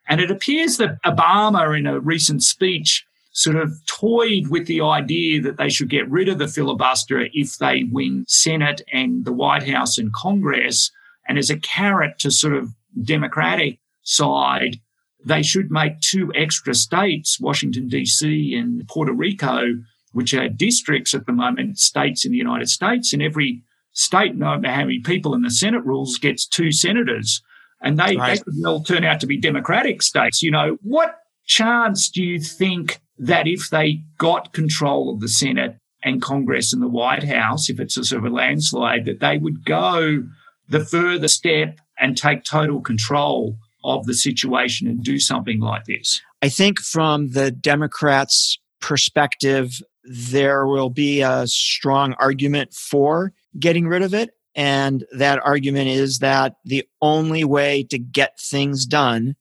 And 0.07 0.19
it 0.19 0.31
appears 0.31 0.77
that 0.77 0.99
Obama, 1.03 1.77
in 1.77 1.85
a 1.85 1.99
recent 1.99 2.41
speech, 2.41 3.05
sort 3.33 3.55
of 3.55 3.85
toyed 3.85 4.47
with 4.47 4.65
the 4.65 4.81
idea 4.81 5.39
that 5.43 5.57
they 5.57 5.69
should 5.69 5.89
get 5.89 6.09
rid 6.09 6.27
of 6.27 6.39
the 6.39 6.47
filibuster 6.47 7.27
if 7.33 7.59
they 7.59 7.83
win 7.83 8.25
Senate 8.27 8.81
and 8.91 9.25
the 9.25 9.31
White 9.31 9.69
House 9.69 9.99
and 9.99 10.11
Congress 10.11 10.91
and 11.29 11.37
as 11.37 11.51
a 11.51 11.59
carrot 11.59 12.17
to 12.19 12.31
sort 12.31 12.55
of 12.55 12.73
Democratic 13.03 13.79
side, 14.01 14.77
they 15.23 15.43
should 15.43 15.69
make 15.69 15.99
two 16.01 16.31
extra 16.33 16.73
states, 16.73 17.39
Washington, 17.39 17.87
D.C. 17.87 18.55
and 18.55 18.85
Puerto 18.87 19.13
Rico, 19.13 19.75
which 20.11 20.33
are 20.33 20.49
districts 20.49 21.13
at 21.13 21.27
the 21.27 21.31
moment, 21.31 21.77
states 21.77 22.25
in 22.25 22.31
the 22.31 22.37
United 22.37 22.67
States. 22.67 23.13
And 23.13 23.21
every 23.21 23.61
state, 23.91 24.35
no 24.35 24.57
matter 24.57 24.73
how 24.73 24.81
many 24.81 24.99
people 24.99 25.35
in 25.35 25.43
the 25.43 25.51
Senate 25.51 25.85
rules, 25.85 26.17
gets 26.17 26.47
two 26.47 26.71
senators. 26.71 27.43
And 27.81 27.99
they, 27.99 28.15
right. 28.15 28.37
they 28.37 28.43
could 28.43 28.55
well 28.61 28.81
turn 28.81 29.03
out 29.03 29.19
to 29.19 29.27
be 29.27 29.39
Democratic 29.39 30.01
states. 30.01 30.41
You 30.41 30.49
know, 30.49 30.77
what 30.81 31.19
chance 31.45 32.09
do 32.09 32.23
you 32.23 32.39
think 32.39 33.01
that 33.19 33.47
if 33.47 33.69
they 33.69 34.01
got 34.17 34.53
control 34.53 35.13
of 35.13 35.19
the 35.19 35.27
Senate 35.27 35.77
and 36.03 36.23
Congress 36.23 36.73
and 36.73 36.81
the 36.81 36.87
White 36.87 37.23
House, 37.23 37.69
if 37.69 37.79
it's 37.79 37.97
a 37.97 38.03
sort 38.03 38.25
of 38.25 38.31
a 38.31 38.35
landslide, 38.35 39.05
that 39.05 39.19
they 39.19 39.37
would 39.37 39.63
go 39.63 40.23
the 40.69 40.85
further 40.85 41.27
step 41.27 41.79
and 41.99 42.15
take 42.15 42.43
total 42.43 42.79
control 42.81 43.57
of 43.83 44.05
the 44.05 44.13
situation 44.13 44.87
and 44.87 45.03
do 45.03 45.19
something 45.19 45.59
like 45.59 45.85
this? 45.85 46.21
I 46.41 46.49
think 46.49 46.79
from 46.79 47.31
the 47.31 47.51
Democrats' 47.51 48.57
perspective, 48.79 49.81
there 50.03 50.65
will 50.65 50.89
be 50.89 51.21
a 51.21 51.45
strong 51.47 52.13
argument 52.13 52.73
for 52.73 53.33
getting 53.59 53.87
rid 53.87 54.01
of 54.01 54.13
it. 54.13 54.31
And 54.55 55.05
that 55.11 55.39
argument 55.43 55.89
is 55.89 56.19
that 56.19 56.55
the 56.65 56.87
only 57.01 57.43
way 57.43 57.83
to 57.83 57.99
get 57.99 58.39
things 58.39 58.85
done 58.85 59.35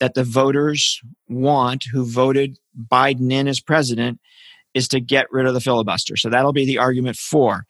that 0.00 0.14
the 0.14 0.24
voters 0.24 1.00
want 1.28 1.84
who 1.92 2.04
voted 2.04 2.58
Biden 2.90 3.32
in 3.32 3.48
as 3.48 3.60
president 3.60 4.20
is 4.74 4.88
to 4.88 5.00
get 5.00 5.26
rid 5.30 5.46
of 5.46 5.54
the 5.54 5.60
filibuster. 5.60 6.16
So 6.16 6.28
that'll 6.28 6.52
be 6.52 6.66
the 6.66 6.78
argument 6.78 7.16
for. 7.16 7.64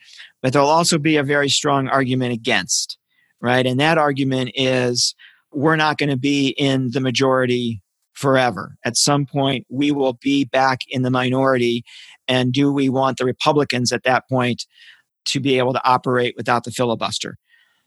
But 0.45 0.53
there'll 0.53 0.69
also 0.69 0.99
be 0.99 1.17
a 1.17 1.23
very 1.23 1.49
strong 1.49 1.89
argument 1.89 2.35
against, 2.35 2.99
right? 3.41 3.67
And 3.67 3.81
that 3.81 3.97
argument 3.97 4.51
is 4.55 5.15
we're 5.55 5.75
not 5.75 5.97
going 5.97 6.11
to 6.11 6.19
be 6.19 6.49
in 6.49 6.91
the 6.91 7.01
majority 7.01 7.81
forever. 8.13 8.77
At 8.85 8.99
some 8.99 9.25
point, 9.25 9.67
we 9.71 9.91
will 9.91 10.19
be 10.21 10.45
back 10.45 10.81
in 10.87 11.01
the 11.01 11.11
minority. 11.11 11.83
And 12.29 12.53
do 12.53 12.71
we 12.71 12.91
want 12.91 13.17
the 13.17 13.25
Republicans 13.25 13.91
at 13.91 14.03
that 14.03 14.29
point 14.29 14.67
to 15.25 15.41
be 15.41 15.57
able 15.57 15.73
to 15.73 15.83
operate 15.83 16.35
without 16.37 16.65
the 16.65 16.73
filibuster? 16.73 17.39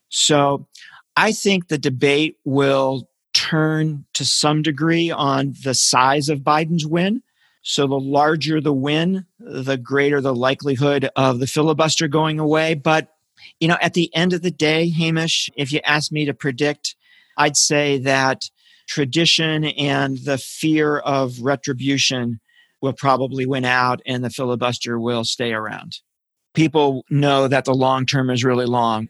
So 0.10 0.67
I 1.15 1.34
think 1.34 1.67
the 1.67 1.78
debate 1.78 2.38
will 2.43 3.08
turn 3.36 4.04
to 4.15 4.26
some 4.26 4.63
degree 4.63 5.12
on 5.12 5.54
the 5.63 5.76
size 5.76 6.28
of 6.28 6.39
Biden's 6.39 6.88
win. 6.88 7.22
So 7.62 7.88
the 7.88 7.96
larger 7.96 8.62
the 8.62 8.74
win, 8.74 9.26
the 9.39 9.78
greater 9.78 10.22
the 10.22 10.36
likelihood 10.36 11.10
of 11.15 11.39
the 11.39 11.48
filibuster 11.48 12.08
going 12.08 12.39
away. 12.39 12.76
But, 12.76 13.10
you 13.60 13.67
know, 13.67 13.78
at 13.82 13.93
the 13.93 14.13
end 14.15 14.34
of 14.34 14.41
the 14.41 14.52
day, 14.52 14.89
Hamish, 14.89 15.50
if 15.56 15.72
you 15.72 15.80
ask 15.84 16.12
me 16.12 16.26
to 16.26 16.34
predict, 16.34 16.96
I'd 17.38 17.58
say 17.58 17.98
that 18.00 18.50
tradition 18.88 19.65
and 19.65 20.17
the 20.20 20.38
fear 20.38 20.98
of 21.00 21.41
retribution 21.41 22.39
will 22.82 22.93
probably 22.93 23.46
win 23.46 23.65
out 23.65 24.02
and 24.06 24.24
the 24.24 24.30
filibuster 24.30 25.00
will 25.00 25.24
stay 25.24 25.52
around. 25.52 26.00
People 26.54 27.04
know 27.10 27.48
that 27.48 27.65
the 27.65 27.74
long 27.74 28.06
term 28.06 28.30
is 28.30 28.43
really 28.43 28.65
long. 28.65 29.10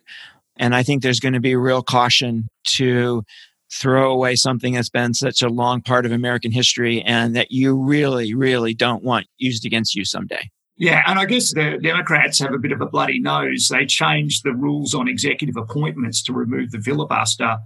And 0.58 0.76
I 0.76 0.84
think 0.84 1.04
there's 1.04 1.20
going 1.20 1.34
to 1.34 1.40
be 1.40 1.56
real 1.56 1.84
caution 1.84 2.50
to 2.66 3.24
throw 3.72 4.12
away 4.12 4.36
something 4.36 4.74
that's 4.74 4.90
been 4.90 5.14
such 5.14 5.42
a 5.42 5.50
long 5.50 5.82
part 5.82 6.06
of 6.06 6.12
American 6.12 6.52
history 6.52 7.02
and 7.02 7.36
that 7.36 7.52
you 7.52 7.76
really, 7.76 8.34
really 8.34 8.74
don't 8.74 9.04
want 9.04 9.28
used 9.38 9.66
against 9.66 9.96
you 9.96 10.06
someday. 10.06 10.50
Yeah, 10.78 11.02
and 11.08 11.18
I 11.18 11.26
guess 11.26 11.54
the 11.54 11.80
Democrats 11.82 12.40
have 12.40 12.54
a 12.54 12.60
bit 12.60 12.72
of 12.72 12.82
a 12.82 12.86
bloody 12.86 13.20
nose. 13.20 13.68
They 13.70 13.86
changed 13.86 14.44
the 14.44 14.54
rules 14.54 14.94
on 14.94 15.08
executive 15.08 15.58
appointments 15.58 16.22
to 16.24 16.34
remove 16.34 16.72
the 16.72 16.80
filibuster. 16.80 17.58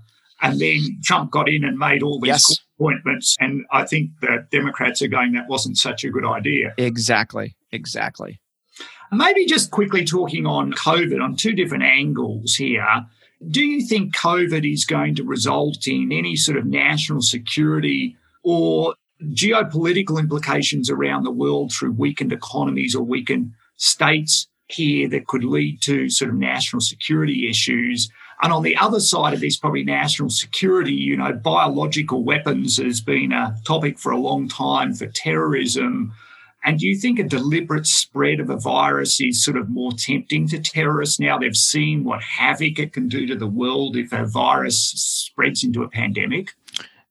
And 0.42 0.60
then 0.60 1.00
Trump 1.04 1.30
got 1.30 1.48
in 1.48 1.64
and 1.64 1.78
made 1.78 2.02
all 2.02 2.20
these 2.20 2.30
yes. 2.30 2.58
appointments. 2.80 3.36
And 3.40 3.66
I 3.72 3.86
think 3.86 4.12
the 4.22 4.48
Democrats 4.50 5.02
are 5.02 5.08
going, 5.08 5.34
that 5.34 5.48
wasn't 5.48 5.78
such 5.78 6.04
a 6.04 6.10
good 6.10 6.26
idea. 6.26 6.74
Exactly. 6.78 7.56
Exactly. 7.72 8.40
Maybe 9.12 9.46
just 9.46 9.72
quickly 9.72 10.06
talking 10.06 10.46
on 10.46 10.72
COVID 10.72 11.22
on 11.22 11.36
two 11.36 11.52
different 11.52 11.84
angles 11.84 12.56
here. 12.56 12.88
Do 13.50 13.64
you 13.64 13.86
think 13.88 14.16
COVID 14.16 14.72
is 14.72 14.86
going 14.86 15.16
to 15.16 15.24
result 15.24 15.88
in 15.88 16.12
any 16.12 16.36
sort 16.36 16.58
of 16.58 16.66
national 16.66 17.22
security 17.22 18.16
or 18.44 18.94
geopolitical 19.30 20.20
implications 20.20 20.90
around 20.90 21.24
the 21.24 21.32
world 21.32 21.72
through 21.72 21.94
weakened 21.94 22.34
economies 22.34 22.96
or 22.96 23.04
weakened 23.04 23.54
states 23.78 24.48
here 24.68 25.10
that 25.10 25.28
could 25.28 25.44
lead 25.44 25.82
to 25.82 26.10
sort 26.10 26.30
of 26.30 26.38
national 26.38 26.82
security 26.82 27.50
issues. 27.50 28.10
And 28.44 28.54
on 28.54 28.64
the 28.64 28.78
other 28.78 29.00
side 29.00 29.34
of 29.34 29.40
this, 29.40 29.58
probably 29.58 29.84
national 29.84 30.30
security, 30.30 30.94
you 30.94 31.18
know, 31.18 31.34
biological 31.34 32.24
weapons 32.24 32.78
has 32.78 33.02
been 33.02 33.32
a 33.32 33.56
topic 33.66 34.00
for 34.00 34.12
a 34.12 34.20
long 34.20 34.48
time 34.48 34.94
for 34.94 35.08
terrorism. 35.08 36.14
And 36.64 36.78
do 36.78 36.88
you 36.88 36.96
think 36.96 37.18
a 37.18 37.24
deliberate 37.24 37.88
spread 37.88 38.40
of 38.40 38.50
a 38.50 38.58
virus 38.58 39.20
is 39.20 39.44
sort 39.44 39.58
of 39.58 39.70
more 39.70 39.92
tempting 39.94 40.48
to 40.50 40.60
terrorists 40.60 41.20
now? 41.20 41.38
They've 41.38 41.56
seen 41.56 42.04
what 42.04 42.22
havoc 42.22 42.78
it 42.78 42.94
can 42.94 43.08
do 43.08 43.26
to 43.26 43.36
the 43.36 43.48
world 43.48 43.98
if 43.98 44.14
a 44.14 44.26
virus 44.26 44.80
spreads 44.80 45.64
into 45.64 45.84
a 45.84 45.90
pandemic. 45.90 46.54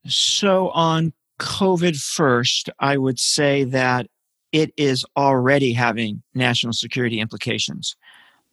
So, 0.06 0.70
on 0.70 1.12
COVID 1.40 2.00
first, 2.00 2.70
I 2.78 2.96
would 2.96 3.18
say 3.18 3.64
that 3.64 4.06
it 4.52 4.72
is 4.76 5.04
already 5.16 5.72
having 5.72 6.22
national 6.34 6.72
security 6.72 7.20
implications. 7.20 7.96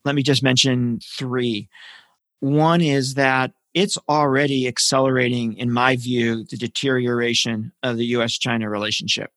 Let 0.04 0.16
me 0.16 0.24
just 0.24 0.44
mention 0.44 1.00
three. 1.18 1.70
One 2.40 2.82
is 2.82 3.16
that 3.16 3.52
it's 3.74 3.98
already 4.10 4.68
accelerating, 4.68 5.54
in 5.58 5.72
my 5.72 5.96
view, 5.96 6.46
the 6.46 6.58
deterioration 6.58 7.72
of 7.84 7.98
the 7.98 8.06
US 8.06 8.38
China 8.38 8.70
relationship. 8.70 9.32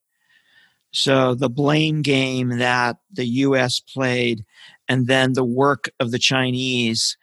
So 0.92 1.34
the 1.34 1.48
blame 1.48 2.02
game 2.02 2.58
that 2.58 2.96
the 3.12 3.26
US 3.26 3.80
played, 3.80 4.44
and 4.88 5.06
then 5.06 5.34
the 5.34 5.44
work 5.44 5.90
of 6.00 6.10
the 6.10 6.18
Chinese 6.18 7.16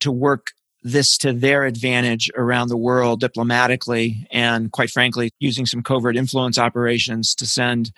to 0.00 0.12
work 0.12 0.48
this 0.82 1.16
to 1.16 1.32
their 1.32 1.64
advantage 1.64 2.30
around 2.36 2.68
the 2.68 2.76
world 2.76 3.20
diplomatically 3.20 4.26
and 4.30 4.70
quite 4.70 4.90
frankly 4.90 5.30
using 5.40 5.64
some 5.64 5.82
covert 5.82 6.14
influence 6.14 6.58
operations 6.58 7.34
to 7.34 7.46
send 7.46 7.90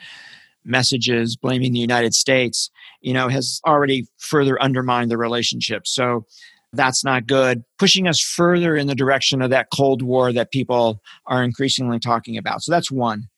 messages 0.65 1.37
blaming 1.37 1.73
the 1.73 1.81
United 1.81 2.15
States 2.15 2.71
you 3.01 3.13
know 3.13 3.29
has 3.29 3.61
already 3.67 4.07
further 4.19 4.61
undermined 4.63 5.11
the 5.11 5.19
relationship. 5.19 5.87
So 5.87 6.27
that's 6.73 7.05
not 7.05 7.27
good. 7.27 7.65
Pushing 7.79 8.07
us 8.07 8.21
further 8.21 8.77
in 8.77 8.87
the 8.87 8.95
direction 8.95 9.43
of 9.43 9.51
that 9.51 9.69
cold 9.73 10.03
war 10.03 10.33
that 10.33 10.51
people 10.51 11.01
are 11.27 11.43
increasingly 11.43 11.99
talking 11.99 12.37
about. 12.37 12.63
So 12.63 12.73
that's 12.73 12.91
one 12.91 13.29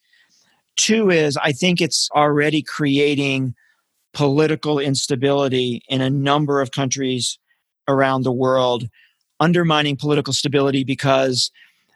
two 0.78 1.10
is 1.10 1.36
i 1.36 1.52
think 1.52 1.80
it's 1.80 2.08
already 2.14 2.62
creating 2.62 3.54
political 4.14 4.78
instability 4.78 5.82
in 5.88 6.00
a 6.00 6.08
number 6.08 6.62
of 6.62 6.70
countries 6.70 7.38
around 7.86 8.22
the 8.22 8.32
world 8.32 8.88
undermining 9.40 9.96
political 9.96 10.32
stability 10.32 10.84
because 10.84 11.50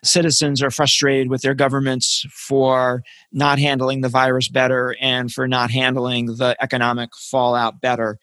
citizens 0.05 0.63
are 0.63 0.71
frustrated 0.71 1.31
with 1.31 1.43
their 1.43 1.55
governments 1.55 2.27
for 2.31 3.03
not 3.33 3.59
handling 3.59 4.01
the 4.01 4.09
virus 4.09 4.49
better 4.49 4.97
and 5.01 5.33
for 5.33 5.47
not 5.47 5.71
handling 5.71 6.27
the 6.27 6.57
economic 6.61 7.11
fallout 7.17 7.81
better. 7.81 8.19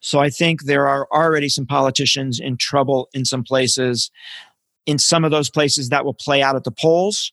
So 0.00 0.18
I 0.18 0.30
think 0.30 0.64
there 0.64 0.88
are 0.88 1.06
already 1.12 1.50
some 1.50 1.66
politicians 1.66 2.40
in 2.40 2.56
trouble 2.56 3.08
in 3.12 3.24
some 3.24 3.44
places. 3.44 4.10
In 4.86 4.98
some 4.98 5.24
of 5.24 5.30
those 5.30 5.50
places, 5.50 5.90
that 5.90 6.06
will 6.06 6.14
play 6.14 6.42
out 6.42 6.56
at 6.56 6.64
the 6.64 6.70
polls 6.70 7.32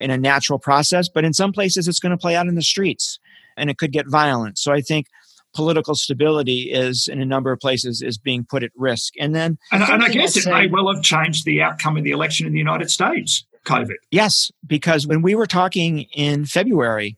in 0.00 0.10
a 0.10 0.18
natural 0.18 0.58
process, 0.58 1.08
but 1.08 1.24
in 1.24 1.32
some 1.32 1.52
places, 1.52 1.88
it's 1.88 2.00
going 2.00 2.10
to 2.10 2.18
play 2.18 2.36
out 2.36 2.46
in 2.46 2.54
the 2.54 2.62
streets 2.62 3.18
and 3.56 3.70
it 3.70 3.78
could 3.78 3.92
get 3.92 4.06
violent. 4.08 4.58
So 4.58 4.72
I 4.72 4.80
think 4.80 5.06
political 5.54 5.94
stability 5.94 6.70
is 6.70 7.08
in 7.08 7.20
a 7.20 7.24
number 7.24 7.50
of 7.50 7.58
places 7.58 8.02
is 8.02 8.18
being 8.18 8.44
put 8.44 8.62
at 8.62 8.70
risk. 8.76 9.14
And 9.18 9.34
then 9.34 9.58
and, 9.72 9.82
and 9.82 10.04
I 10.04 10.10
guess 10.10 10.36
it 10.36 10.46
may 10.46 10.66
well 10.66 10.92
have 10.92 11.02
changed 11.02 11.46
the 11.46 11.62
outcome 11.62 11.96
of 11.96 12.04
the 12.04 12.10
election 12.10 12.46
in 12.46 12.52
the 12.52 12.58
United 12.58 12.90
States, 12.90 13.44
COVID. 13.64 13.96
Yes, 14.10 14.50
because 14.66 15.06
when 15.06 15.22
we 15.22 15.34
were 15.34 15.46
talking 15.46 16.02
in 16.12 16.44
February, 16.44 17.16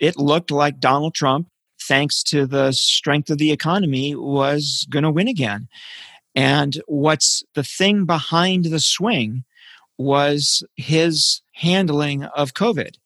it 0.00 0.16
looked 0.16 0.50
like 0.50 0.80
Donald 0.80 1.14
Trump, 1.14 1.48
thanks 1.80 2.24
to 2.24 2.46
the 2.46 2.72
strength 2.72 3.30
of 3.30 3.38
the 3.38 3.52
economy, 3.52 4.16
was 4.16 4.86
going 4.90 5.04
to 5.04 5.10
win 5.10 5.28
again. 5.28 5.68
And 6.34 6.80
what's 6.86 7.44
the 7.54 7.62
thing 7.62 8.06
behind 8.06 8.64
the 8.64 8.80
swing 8.80 9.44
was 9.98 10.64
his 10.76 11.41
handling 11.52 12.24
of 12.24 12.54
COVID 12.54 12.96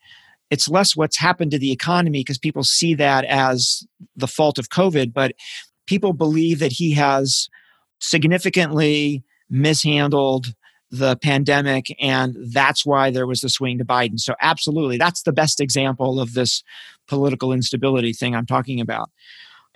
it's 0.51 0.69
less 0.69 0.97
what's 0.97 1.17
happened 1.17 1.51
to 1.51 1.59
the 1.59 1.73
economy 1.73 2.21
because 2.21 2.39
people 2.39 2.63
see 2.63 2.95
that 2.95 3.25
as 3.25 3.87
the 4.15 4.29
fault 4.29 4.59
of 4.59 4.69
COVID, 4.69 5.13
but 5.13 5.33
people 5.87 6.13
believe 6.13 6.59
that 6.61 6.73
he 6.73 6.93
has 6.93 7.49
significantly 8.01 9.25
mishandled 9.49 10.55
the 10.91 11.17
pandemic 11.17 11.87
and 12.01 12.37
that's 12.53 12.87
why 12.87 13.11
there 13.11 13.27
was 13.27 13.41
the 13.41 13.49
swing 13.49 13.79
to 13.79 13.85
Biden. 13.85 14.21
So 14.21 14.35
absolutely, 14.41 14.99
that's 14.99 15.23
the 15.23 15.33
best 15.33 15.61
example 15.61 16.21
of 16.21 16.35
this 16.35 16.63
political 17.09 17.53
instability 17.53 18.13
thing 18.13 18.35
I'm 18.35 18.47
talking 18.47 18.81
about. 18.81 19.11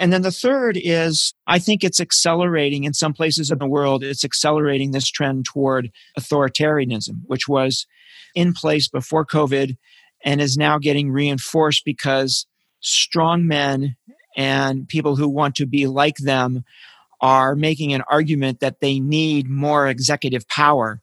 And 0.00 0.14
then 0.14 0.22
the 0.22 0.32
third 0.32 0.78
is 0.82 1.34
I 1.46 1.58
think 1.58 1.84
it's 1.84 2.00
accelerating 2.00 2.84
in 2.84 2.94
some 2.94 3.12
places 3.12 3.50
in 3.50 3.58
the 3.58 3.66
world, 3.66 4.02
it's 4.02 4.24
accelerating 4.24 4.92
this 4.92 5.06
trend 5.06 5.44
toward 5.44 5.92
authoritarianism, 6.18 7.20
which 7.26 7.46
was 7.46 7.86
in 8.34 8.54
place 8.54 8.88
before 8.88 9.26
COVID 9.26 9.76
and 10.24 10.40
is 10.40 10.56
now 10.56 10.78
getting 10.78 11.10
reinforced 11.10 11.84
because 11.84 12.46
strong 12.80 13.46
men 13.46 13.94
and 14.38 14.88
people 14.88 15.16
who 15.16 15.28
want 15.28 15.54
to 15.56 15.66
be 15.66 15.86
like 15.86 16.16
them 16.16 16.64
are 17.20 17.54
making 17.54 17.92
an 17.92 18.02
argument 18.10 18.60
that 18.60 18.80
they 18.80 19.00
need 19.00 19.50
more 19.50 19.86
executive 19.86 20.48
power 20.48 21.02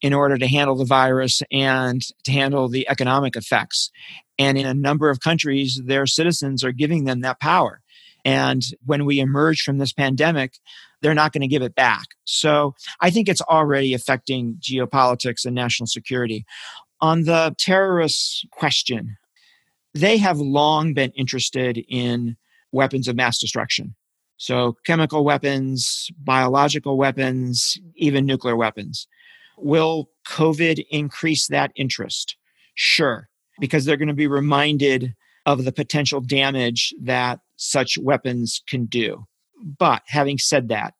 in 0.00 0.14
order 0.14 0.38
to 0.38 0.48
handle 0.48 0.76
the 0.76 0.86
virus 0.86 1.42
and 1.52 2.00
to 2.24 2.32
handle 2.32 2.70
the 2.70 2.88
economic 2.88 3.36
effects. 3.36 3.90
And 4.38 4.56
in 4.56 4.64
a 4.64 4.72
number 4.72 5.10
of 5.10 5.20
countries, 5.20 5.78
their 5.84 6.06
citizens 6.06 6.64
are 6.64 6.72
giving 6.72 7.04
them 7.04 7.20
that 7.20 7.38
power. 7.38 7.82
And 8.24 8.62
when 8.84 9.04
we 9.04 9.20
emerge 9.20 9.62
from 9.62 9.78
this 9.78 9.92
pandemic, 9.92 10.58
they're 11.02 11.14
not 11.14 11.32
going 11.32 11.42
to 11.42 11.48
give 11.48 11.62
it 11.62 11.74
back. 11.74 12.06
So 12.24 12.74
I 13.00 13.10
think 13.10 13.28
it's 13.28 13.40
already 13.42 13.94
affecting 13.94 14.56
geopolitics 14.60 15.44
and 15.44 15.54
national 15.54 15.86
security. 15.86 16.44
On 17.00 17.24
the 17.24 17.54
terrorist 17.58 18.46
question, 18.50 19.16
they 19.94 20.18
have 20.18 20.38
long 20.38 20.94
been 20.94 21.12
interested 21.12 21.82
in 21.88 22.36
weapons 22.72 23.08
of 23.08 23.16
mass 23.16 23.38
destruction. 23.38 23.94
So, 24.36 24.78
chemical 24.86 25.22
weapons, 25.22 26.08
biological 26.18 26.96
weapons, 26.96 27.76
even 27.96 28.24
nuclear 28.24 28.56
weapons. 28.56 29.06
Will 29.58 30.08
COVID 30.26 30.82
increase 30.90 31.48
that 31.48 31.72
interest? 31.76 32.36
Sure, 32.74 33.28
because 33.58 33.84
they're 33.84 33.98
going 33.98 34.08
to 34.08 34.14
be 34.14 34.26
reminded 34.26 35.14
of 35.44 35.64
the 35.64 35.72
potential 35.72 36.22
damage 36.22 36.94
that 37.02 37.40
such 37.60 37.98
weapons 37.98 38.62
can 38.68 38.86
do. 38.86 39.26
But 39.78 40.02
having 40.06 40.38
said 40.38 40.68
that, 40.68 40.94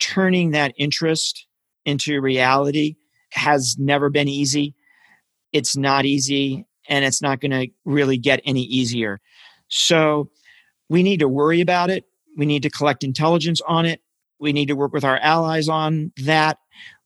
turning 0.00 0.50
that 0.50 0.74
interest 0.76 1.46
into 1.84 2.20
reality 2.20 2.96
has 3.30 3.76
never 3.78 4.10
been 4.10 4.28
easy 4.28 4.74
it's 5.52 5.76
not 5.76 6.04
easy 6.04 6.66
and 6.88 7.04
it's 7.04 7.22
not 7.22 7.40
going 7.40 7.50
to 7.52 7.68
really 7.84 8.18
get 8.18 8.40
any 8.44 8.62
easier. 8.62 9.20
So 9.68 10.30
we 10.88 11.02
need 11.02 11.20
to 11.20 11.28
worry 11.28 11.60
about 11.60 11.90
it. 11.90 12.04
We 12.36 12.46
need 12.46 12.62
to 12.62 12.70
collect 12.70 13.04
intelligence 13.04 13.60
on 13.66 13.86
it. 13.86 14.00
We 14.40 14.52
need 14.52 14.66
to 14.66 14.74
work 14.74 14.92
with 14.92 15.04
our 15.04 15.18
allies 15.18 15.68
on 15.68 16.12
that. 16.24 16.58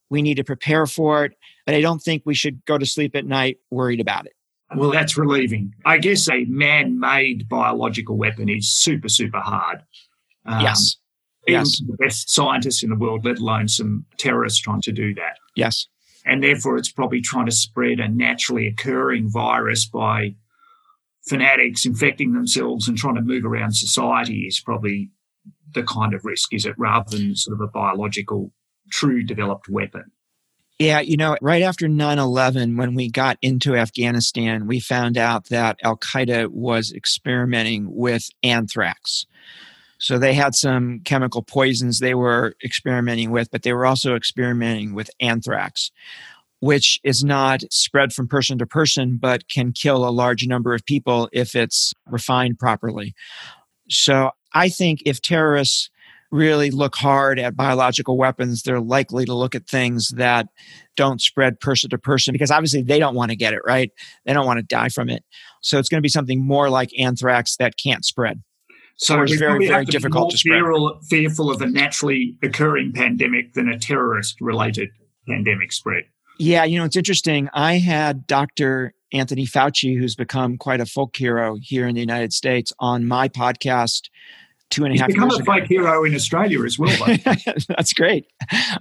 We 0.09 0.21
need 0.21 0.35
to 0.35 0.43
prepare 0.43 0.87
for 0.87 1.25
it. 1.25 1.33
But 1.65 1.75
I 1.75 1.81
don't 1.81 1.99
think 1.99 2.23
we 2.25 2.33
should 2.33 2.65
go 2.65 2.77
to 2.77 2.85
sleep 2.85 3.15
at 3.15 3.25
night 3.25 3.57
worried 3.69 3.99
about 3.99 4.25
it. 4.25 4.33
Well, 4.75 4.91
that's 4.91 5.17
relieving. 5.17 5.73
I 5.85 5.97
guess 5.97 6.29
a 6.29 6.43
man 6.45 6.99
made 6.99 7.47
biological 7.47 8.17
weapon 8.17 8.49
is 8.49 8.69
super, 8.69 9.07
super 9.07 9.39
hard. 9.39 9.83
Um, 10.45 10.61
yes. 10.61 10.97
Even 11.47 11.61
yes. 11.61 11.79
the 11.79 11.97
best 11.97 12.29
scientists 12.29 12.83
in 12.83 12.89
the 12.89 12.97
world, 12.97 13.23
let 13.23 13.39
alone 13.39 13.69
some 13.69 14.05
terrorists 14.17 14.59
trying 14.59 14.81
to 14.81 14.91
do 14.91 15.13
that. 15.15 15.37
Yes. 15.55 15.87
And 16.25 16.43
therefore, 16.43 16.75
it's 16.75 16.91
probably 16.91 17.21
trying 17.21 17.45
to 17.45 17.53
spread 17.53 18.01
a 18.01 18.09
naturally 18.09 18.67
occurring 18.67 19.29
virus 19.31 19.85
by 19.85 20.35
fanatics 21.25 21.85
infecting 21.85 22.33
themselves 22.33 22.87
and 22.87 22.97
trying 22.97 23.15
to 23.15 23.21
move 23.21 23.45
around 23.45 23.73
society 23.75 24.45
is 24.47 24.59
probably 24.59 25.09
the 25.73 25.83
kind 25.83 26.13
of 26.13 26.25
risk, 26.25 26.53
is 26.53 26.65
it, 26.65 26.75
rather 26.77 27.17
than 27.17 27.35
sort 27.35 27.55
of 27.55 27.61
a 27.61 27.71
biological, 27.71 28.51
true 28.91 29.23
developed 29.23 29.69
weapon? 29.69 30.11
Yeah, 30.79 30.99
you 30.99 31.17
know, 31.17 31.35
right 31.41 31.63
after 31.63 31.87
9 31.87 32.19
11, 32.19 32.77
when 32.77 32.93
we 32.93 33.09
got 33.09 33.37
into 33.41 33.75
Afghanistan, 33.75 34.67
we 34.67 34.79
found 34.79 35.17
out 35.17 35.45
that 35.45 35.79
Al 35.83 35.97
Qaeda 35.97 36.49
was 36.49 36.93
experimenting 36.93 37.87
with 37.95 38.29
anthrax. 38.43 39.25
So 39.97 40.19
they 40.19 40.35
had 40.35 40.53
some 40.53 40.99
chemical 41.03 41.41
poisons 41.41 41.99
they 41.99 42.13
were 42.13 42.53
experimenting 42.63 43.31
with, 43.31 43.49
but 43.49 43.63
they 43.63 43.73
were 43.73 43.87
also 43.87 44.15
experimenting 44.15 44.93
with 44.93 45.09
anthrax, 45.19 45.89
which 46.59 46.99
is 47.03 47.23
not 47.23 47.63
spread 47.71 48.13
from 48.13 48.27
person 48.27 48.59
to 48.59 48.67
person, 48.67 49.17
but 49.19 49.49
can 49.49 49.71
kill 49.71 50.07
a 50.07 50.11
large 50.11 50.45
number 50.45 50.75
of 50.75 50.85
people 50.85 51.27
if 51.33 51.55
it's 51.55 51.91
refined 52.05 52.59
properly. 52.59 53.15
So 53.89 54.29
I 54.53 54.69
think 54.69 55.01
if 55.07 55.23
terrorists 55.23 55.89
really 56.31 56.71
look 56.71 56.95
hard 56.95 57.39
at 57.39 57.55
biological 57.55 58.17
weapons, 58.17 58.63
they're 58.63 58.81
likely 58.81 59.25
to 59.25 59.33
look 59.33 59.55
at 59.55 59.67
things 59.67 60.09
that 60.17 60.47
don't 60.95 61.21
spread 61.21 61.59
person 61.59 61.89
to 61.89 61.97
person 61.97 62.33
because 62.33 62.51
obviously 62.51 62.81
they 62.81 62.99
don't 62.99 63.15
want 63.15 63.31
to 63.31 63.37
get 63.37 63.53
it, 63.53 63.61
right? 63.65 63.91
They 64.25 64.33
don't 64.33 64.45
want 64.45 64.59
to 64.59 64.65
die 64.65 64.89
from 64.89 65.09
it. 65.09 65.23
So 65.61 65.79
it's 65.79 65.89
going 65.89 65.99
to 65.99 66.05
be 66.05 66.09
something 66.09 66.45
more 66.45 66.69
like 66.69 66.89
anthrax 66.99 67.55
that 67.57 67.75
can't 67.81 68.03
spread. 68.03 68.41
So 68.97 69.21
it's 69.21 69.35
very, 69.35 69.67
very 69.67 69.85
difficult 69.85 70.31
to 70.31 70.37
spread. 70.37 70.63
Fearful 71.09 71.51
of 71.51 71.61
a 71.61 71.67
naturally 71.67 72.35
occurring 72.41 72.93
pandemic 72.93 73.53
than 73.53 73.69
a 73.69 73.77
terrorist 73.77 74.41
related 74.41 74.89
pandemic 75.27 75.71
spread. 75.71 76.03
Yeah, 76.39 76.63
you 76.63 76.79
know, 76.79 76.85
it's 76.85 76.95
interesting. 76.95 77.49
I 77.53 77.77
had 77.77 78.25
Dr. 78.27 78.93
Anthony 79.13 79.45
Fauci, 79.45 79.97
who's 79.97 80.15
become 80.15 80.57
quite 80.57 80.81
a 80.81 80.85
folk 80.85 81.15
hero 81.15 81.57
here 81.61 81.87
in 81.87 81.95
the 81.95 82.01
United 82.01 82.33
States, 82.33 82.73
on 82.79 83.07
my 83.07 83.27
podcast 83.29 84.09
two 84.69 84.85
and 84.85 84.95
a 84.95 84.99
half 84.99 85.07
He's 85.07 85.15
become 85.15 85.31
a 85.31 85.43
fake 85.43 85.67
hero 85.67 86.03
in 86.03 86.13
Australia 86.13 86.63
as 86.63 86.77
well. 86.77 86.95
That's 87.67 87.93
great. 87.93 88.27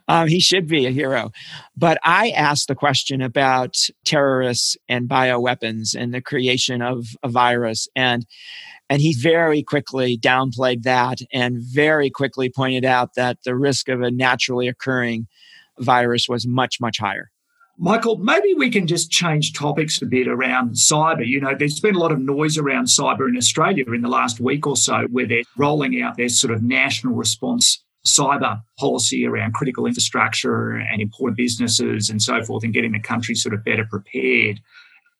Um, 0.08 0.28
he 0.28 0.40
should 0.40 0.66
be 0.66 0.86
a 0.86 0.90
hero. 0.90 1.30
But 1.76 1.98
I 2.02 2.30
asked 2.30 2.68
the 2.68 2.74
question 2.74 3.22
about 3.22 3.76
terrorists 4.04 4.76
and 4.88 5.08
bioweapons 5.08 5.94
and 5.94 6.12
the 6.12 6.20
creation 6.20 6.82
of 6.82 7.06
a 7.22 7.28
virus. 7.28 7.88
And 7.94 8.26
and 8.88 9.02
he 9.02 9.14
very 9.14 9.62
quickly 9.62 10.16
downplayed 10.16 10.84
that 10.84 11.18
and 11.32 11.58
very 11.60 12.08
quickly 12.08 12.48
pointed 12.48 12.84
out 12.84 13.14
that 13.16 13.38
the 13.44 13.56
risk 13.56 13.88
of 13.88 14.00
a 14.00 14.12
naturally 14.12 14.68
occurring 14.68 15.26
virus 15.78 16.28
was 16.28 16.46
much, 16.46 16.80
much 16.80 16.98
higher. 16.98 17.30
Michael, 17.78 18.16
maybe 18.16 18.54
we 18.54 18.70
can 18.70 18.86
just 18.86 19.10
change 19.10 19.52
topics 19.52 20.00
a 20.00 20.06
bit 20.06 20.28
around 20.28 20.70
cyber. 20.72 21.26
You 21.26 21.40
know, 21.40 21.54
there's 21.54 21.78
been 21.78 21.94
a 21.94 21.98
lot 21.98 22.10
of 22.10 22.18
noise 22.18 22.56
around 22.56 22.86
cyber 22.86 23.28
in 23.28 23.36
Australia 23.36 23.84
in 23.92 24.00
the 24.00 24.08
last 24.08 24.40
week 24.40 24.66
or 24.66 24.76
so 24.76 25.06
where 25.10 25.26
they're 25.26 25.42
rolling 25.58 26.00
out 26.00 26.16
their 26.16 26.30
sort 26.30 26.54
of 26.54 26.62
national 26.62 27.14
response 27.14 27.84
cyber 28.06 28.62
policy 28.78 29.26
around 29.26 29.52
critical 29.52 29.84
infrastructure 29.84 30.76
and 30.76 31.02
important 31.02 31.36
businesses 31.36 32.08
and 32.08 32.22
so 32.22 32.42
forth 32.42 32.64
and 32.64 32.72
getting 32.72 32.92
the 32.92 33.00
country 33.00 33.34
sort 33.34 33.54
of 33.54 33.64
better 33.64 33.84
prepared. 33.84 34.58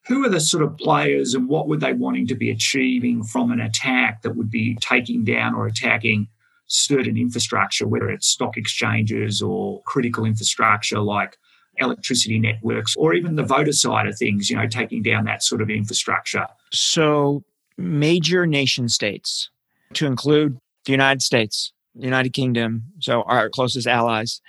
Who 0.06 0.24
are 0.24 0.30
the 0.30 0.40
sort 0.40 0.62
of 0.62 0.78
players 0.78 1.34
and 1.34 1.48
what 1.48 1.68
would 1.68 1.80
they 1.80 1.92
wanting 1.92 2.26
to 2.28 2.34
be 2.34 2.50
achieving 2.50 3.22
from 3.22 3.50
an 3.50 3.60
attack 3.60 4.22
that 4.22 4.36
would 4.36 4.50
be 4.50 4.78
taking 4.80 5.24
down 5.24 5.54
or 5.54 5.66
attacking 5.66 6.28
certain 6.68 7.18
infrastructure, 7.18 7.86
whether 7.86 8.08
it's 8.08 8.28
stock 8.28 8.56
exchanges 8.56 9.42
or 9.42 9.82
critical 9.82 10.24
infrastructure 10.24 11.00
like 11.00 11.36
electricity 11.78 12.38
networks 12.38 12.94
or 12.96 13.14
even 13.14 13.36
the 13.36 13.42
voter 13.42 13.72
side 13.72 14.06
of 14.06 14.18
things, 14.18 14.50
you 14.50 14.56
know, 14.56 14.66
taking 14.66 15.02
down 15.02 15.24
that 15.24 15.42
sort 15.42 15.60
of 15.60 15.70
infrastructure? 15.70 16.46
So, 16.72 17.44
major 17.76 18.46
nation 18.46 18.88
states, 18.88 19.50
to 19.94 20.06
include 20.06 20.58
the 20.84 20.92
United 20.92 21.22
States, 21.22 21.72
the 21.94 22.04
United 22.04 22.32
Kingdom, 22.32 22.84
so 23.00 23.22
our 23.22 23.48
closest 23.50 23.86
allies, 23.86 24.40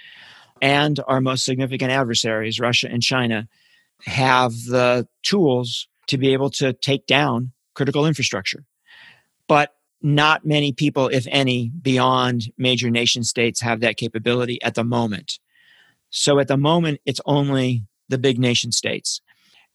and 0.61 0.99
our 1.07 1.21
most 1.21 1.45
significant 1.45 1.91
adversaries, 1.91 2.59
Russia 2.59 2.89
and 2.89 3.01
China, 3.01 3.47
have 4.05 4.53
the 4.67 5.07
tools 5.23 5.87
to 6.07 6.17
be 6.17 6.33
able 6.33 6.49
to 6.49 6.73
take 6.73 7.05
down 7.05 7.51
critical 7.73 8.05
infrastructure. 8.05 8.63
But 9.47 9.73
not 10.01 10.45
many 10.45 10.73
people, 10.73 11.07
if 11.07 11.25
any, 11.29 11.69
beyond 11.69 12.51
major 12.57 12.89
nation 12.89 13.23
states 13.23 13.61
have 13.61 13.79
that 13.79 13.97
capability 13.97 14.61
at 14.61 14.75
the 14.75 14.83
moment. 14.83 15.39
So 16.09 16.39
at 16.39 16.47
the 16.47 16.57
moment, 16.57 16.99
it's 17.05 17.21
only 17.25 17.83
the 18.09 18.17
big 18.17 18.39
nation 18.39 18.71
states. 18.71 19.21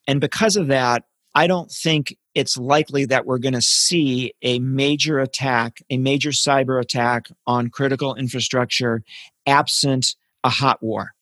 And 0.06 0.20
because 0.20 0.56
of 0.56 0.68
that, 0.68 1.04
I 1.34 1.46
don't 1.46 1.70
think 1.70 2.16
it's 2.34 2.56
likely 2.56 3.04
that 3.06 3.26
we're 3.26 3.38
going 3.38 3.54
to 3.54 3.62
see 3.62 4.32
a 4.42 4.58
major 4.58 5.18
attack, 5.18 5.82
a 5.90 5.98
major 5.98 6.30
cyber 6.30 6.80
attack 6.80 7.28
on 7.46 7.70
critical 7.70 8.14
infrastructure 8.14 9.02
absent 9.46 10.14
a 10.44 10.48
hot 10.48 10.82
war. 10.82 11.12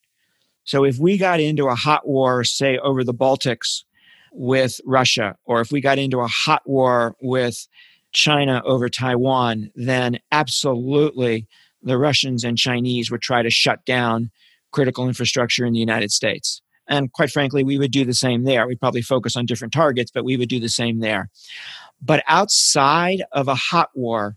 So 0.65 0.85
if 0.85 0.99
we 0.99 1.19
got 1.19 1.41
into 1.41 1.67
a 1.67 1.75
hot 1.75 2.07
war, 2.07 2.45
say 2.45 2.79
over 2.79 3.03
the 3.03 3.15
Baltics 3.15 3.83
with 4.33 4.81
Russia, 4.85 5.37
or 5.45 5.61
if 5.61 5.73
we 5.73 5.81
got 5.81 5.99
into 5.99 6.21
a 6.21 6.29
hot 6.29 6.63
war 6.65 7.17
with 7.21 7.67
China 8.13 8.63
over 8.65 8.89
Taiwan, 8.89 9.71
then 9.75 10.19
absolutely 10.31 11.47
the 11.83 11.99
Russians 11.99 12.45
and 12.45 12.57
Chinese 12.57 13.11
would 13.11 13.23
try 13.23 13.43
to 13.43 13.51
shut 13.51 13.85
down 13.85 14.31
critical 14.73 15.09
infrastructure 15.09 15.65
in 15.65 15.73
the 15.73 15.81
United 15.81 16.11
States. 16.11 16.63
And 16.89 17.13
quite 17.13 17.31
frankly, 17.31 17.63
we 17.63 17.79
would 17.79 17.93
do 17.93 18.05
the 18.05 18.15
same 18.15 18.45
there. 18.45 18.67
We'd 18.67 18.81
probably 18.81 19.03
focus 19.03 19.37
on 19.37 19.47
different 19.47 19.73
targets, 19.73 20.11
but 20.13 20.25
we 20.25 20.37
would 20.37 20.49
do 20.49 20.59
the 20.59 20.69
same 20.69 20.99
there. 21.01 21.31
But 22.03 22.25
outside 22.27 23.23
of 23.33 23.47
a 23.47 23.55
hot 23.55 23.91
war, 23.95 24.37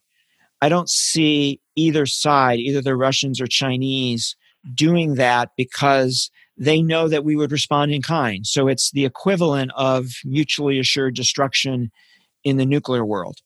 I 0.62 0.70
don't 0.70 0.90
see 0.90 1.60
either 1.76 2.06
side, 2.06 2.60
either 2.60 2.82
the 2.82 2.96
Russians 2.96 3.42
or 3.42 3.48
Chinese, 3.48 4.36
doing 4.74 5.16
that 5.16 5.50
because 5.58 6.30
they 6.56 6.82
know 6.82 7.08
that 7.08 7.26
we 7.26 7.36
would 7.36 7.52
respond 7.52 7.92
in 7.92 8.02
kind. 8.02 8.46
So 8.46 8.68
it's 8.68 8.92
the 8.92 9.06
equivalent 9.06 9.72
of 9.76 10.08
mutually 10.24 10.80
assured 10.80 11.16
destruction 11.16 11.92
in 12.44 12.58
the 12.58 12.66
nuclear 12.66 13.06
world. 13.06 13.40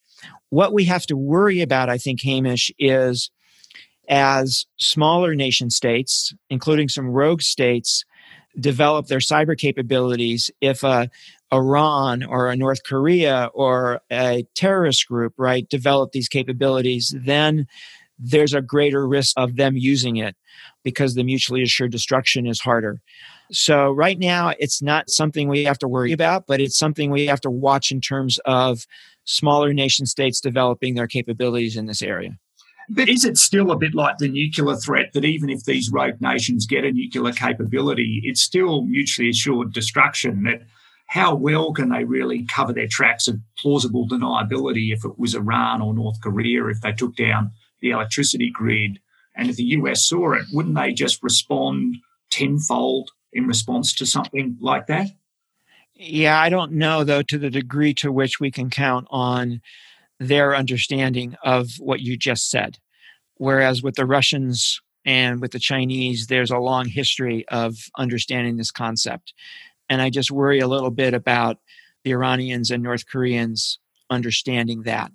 What 0.50 0.74
we 0.74 0.86
have 0.86 1.06
to 1.08 1.18
worry 1.18 1.62
about, 1.62 1.90
I 1.90 1.98
think, 1.98 2.22
Hamish, 2.22 2.72
is 2.78 3.32
as 4.08 4.66
smaller 4.78 5.36
nation 5.36 5.70
states, 5.70 6.34
including 6.50 6.90
some 6.90 7.08
rogue 7.08 7.42
states, 7.42 8.06
develop 8.60 9.08
their 9.08 9.20
cyber 9.20 9.58
capabilities, 9.58 10.50
if 10.62 10.84
a 10.84 11.10
Iran 11.54 12.24
or 12.24 12.50
a 12.50 12.56
North 12.56 12.84
Korea 12.84 13.50
or 13.54 14.02
a 14.12 14.46
terrorist 14.54 15.08
group, 15.08 15.34
right, 15.38 15.68
develop 15.70 16.12
these 16.12 16.28
capabilities, 16.28 17.16
then 17.18 17.68
there's 18.20 18.54
a 18.54 18.62
greater 18.62 19.08
risk 19.08 19.34
of 19.38 19.56
them 19.56 19.78
using 19.78 20.18
it 20.18 20.36
because 20.84 21.14
the 21.14 21.24
mutually 21.24 21.62
assured 21.62 21.92
destruction 21.92 22.48
is 22.48 22.60
harder. 22.60 23.00
So, 23.52 23.92
right 23.92 24.20
now, 24.20 24.54
it's 24.60 24.82
not 24.82 25.10
something 25.10 25.48
we 25.48 25.64
have 25.64 25.80
to 25.80 25.88
worry 25.88 26.12
about, 26.12 26.48
but 26.48 26.60
it's 26.60 26.78
something 26.78 27.12
we 27.12 27.28
have 27.28 27.42
to 27.42 27.50
watch 27.50 27.92
in 27.92 28.02
terms 28.02 28.40
of 28.46 28.86
smaller 29.24 29.74
nation 29.74 30.06
states 30.06 30.42
developing 30.42 30.96
their 30.96 31.08
capabilities 31.08 31.78
in 31.78 31.86
this 31.86 32.02
area. 32.02 32.38
But 32.90 33.10
is 33.10 33.26
it 33.26 33.38
still 33.38 33.72
a 33.72 33.78
bit 33.78 33.94
like 33.94 34.18
the 34.18 34.30
nuclear 34.30 34.76
threat 34.78 35.12
that 35.14 35.26
even 35.26 35.50
if 35.50 35.66
these 35.66 35.92
rogue 35.92 36.22
nations 36.22 36.66
get 36.66 36.86
a 36.86 36.92
nuclear 36.92 37.34
capability, 37.34 38.22
it's 38.24 38.42
still 38.42 38.84
mutually 38.84 39.30
assured 39.30 39.74
destruction? 39.74 40.44
That 40.44 40.62
how 41.08 41.36
well 41.36 41.74
can 41.74 41.90
they 41.90 42.06
really 42.06 42.46
cover 42.46 42.74
their 42.74 42.88
tracks 42.88 43.28
of 43.28 43.40
plausible 43.58 44.08
deniability 44.08 44.94
if 44.94 45.04
it 45.04 45.20
was 45.20 45.36
Iran 45.36 45.82
or 45.82 45.94
North 45.94 46.22
Korea, 46.22 46.68
if 46.68 46.82
they 46.82 46.94
took 46.94 47.16
down 47.16 47.52
the 47.82 47.92
electricity 47.92 48.50
grid? 48.50 49.00
And 49.36 49.50
if 49.50 49.58
the 49.58 49.64
US 49.64 50.08
saw 50.08 50.34
it, 50.34 50.46
wouldn't 50.54 50.76
they 50.76 50.94
just 50.94 51.22
respond 51.22 51.98
tenfold 52.30 53.12
in 53.34 53.48
response 53.48 53.94
to 53.96 54.06
something 54.06 54.58
like 54.62 54.88
that? 54.88 55.08
Yeah, 55.94 56.40
I 56.40 56.50
don't 56.50 56.74
know, 56.74 57.04
though, 57.04 57.24
to 57.24 57.38
the 57.38 57.50
degree 57.50 57.94
to 57.96 58.12
which 58.12 58.40
we 58.40 58.52
can 58.52 58.70
count 58.70 59.08
on 59.10 59.62
their 60.20 60.56
understanding 60.56 61.36
of 61.44 61.72
what 61.80 62.00
you 62.02 62.18
just 62.18 62.50
said. 62.50 62.78
Whereas 63.36 63.84
with 63.84 63.96
the 63.96 64.06
Russians 64.06 64.82
and 65.06 65.42
with 65.42 65.52
the 65.52 65.60
Chinese, 65.60 66.28
there's 66.28 66.52
a 66.52 66.58
long 66.58 66.88
history 66.88 67.48
of 67.50 67.76
understanding 67.98 68.58
this 68.58 68.72
concept. 68.72 69.34
And 69.90 70.02
I 70.02 70.10
just 70.10 70.32
worry 70.32 70.60
a 70.60 70.68
little 70.68 70.92
bit 70.92 71.14
about 71.14 71.60
the 72.04 72.12
Iranians 72.12 72.72
and 72.72 72.84
North 72.84 73.08
Koreans 73.08 73.80
understanding 74.10 74.84
that. 74.84 75.12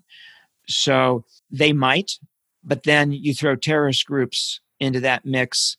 So 0.68 1.24
they 1.50 1.72
might, 1.72 2.18
but 2.62 2.84
then 2.84 3.12
you 3.12 3.34
throw 3.34 3.56
terrorist 3.56 4.06
groups 4.06 4.60
into 4.78 5.00
that 5.00 5.24
mix, 5.24 5.76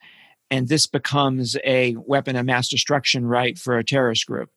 and 0.51 0.67
this 0.67 0.85
becomes 0.85 1.55
a 1.63 1.95
weapon 1.95 2.35
of 2.35 2.45
mass 2.45 2.69
destruction, 2.69 3.25
right, 3.25 3.57
for 3.57 3.77
a 3.77 3.83
terrorist 3.83 4.27
group. 4.27 4.49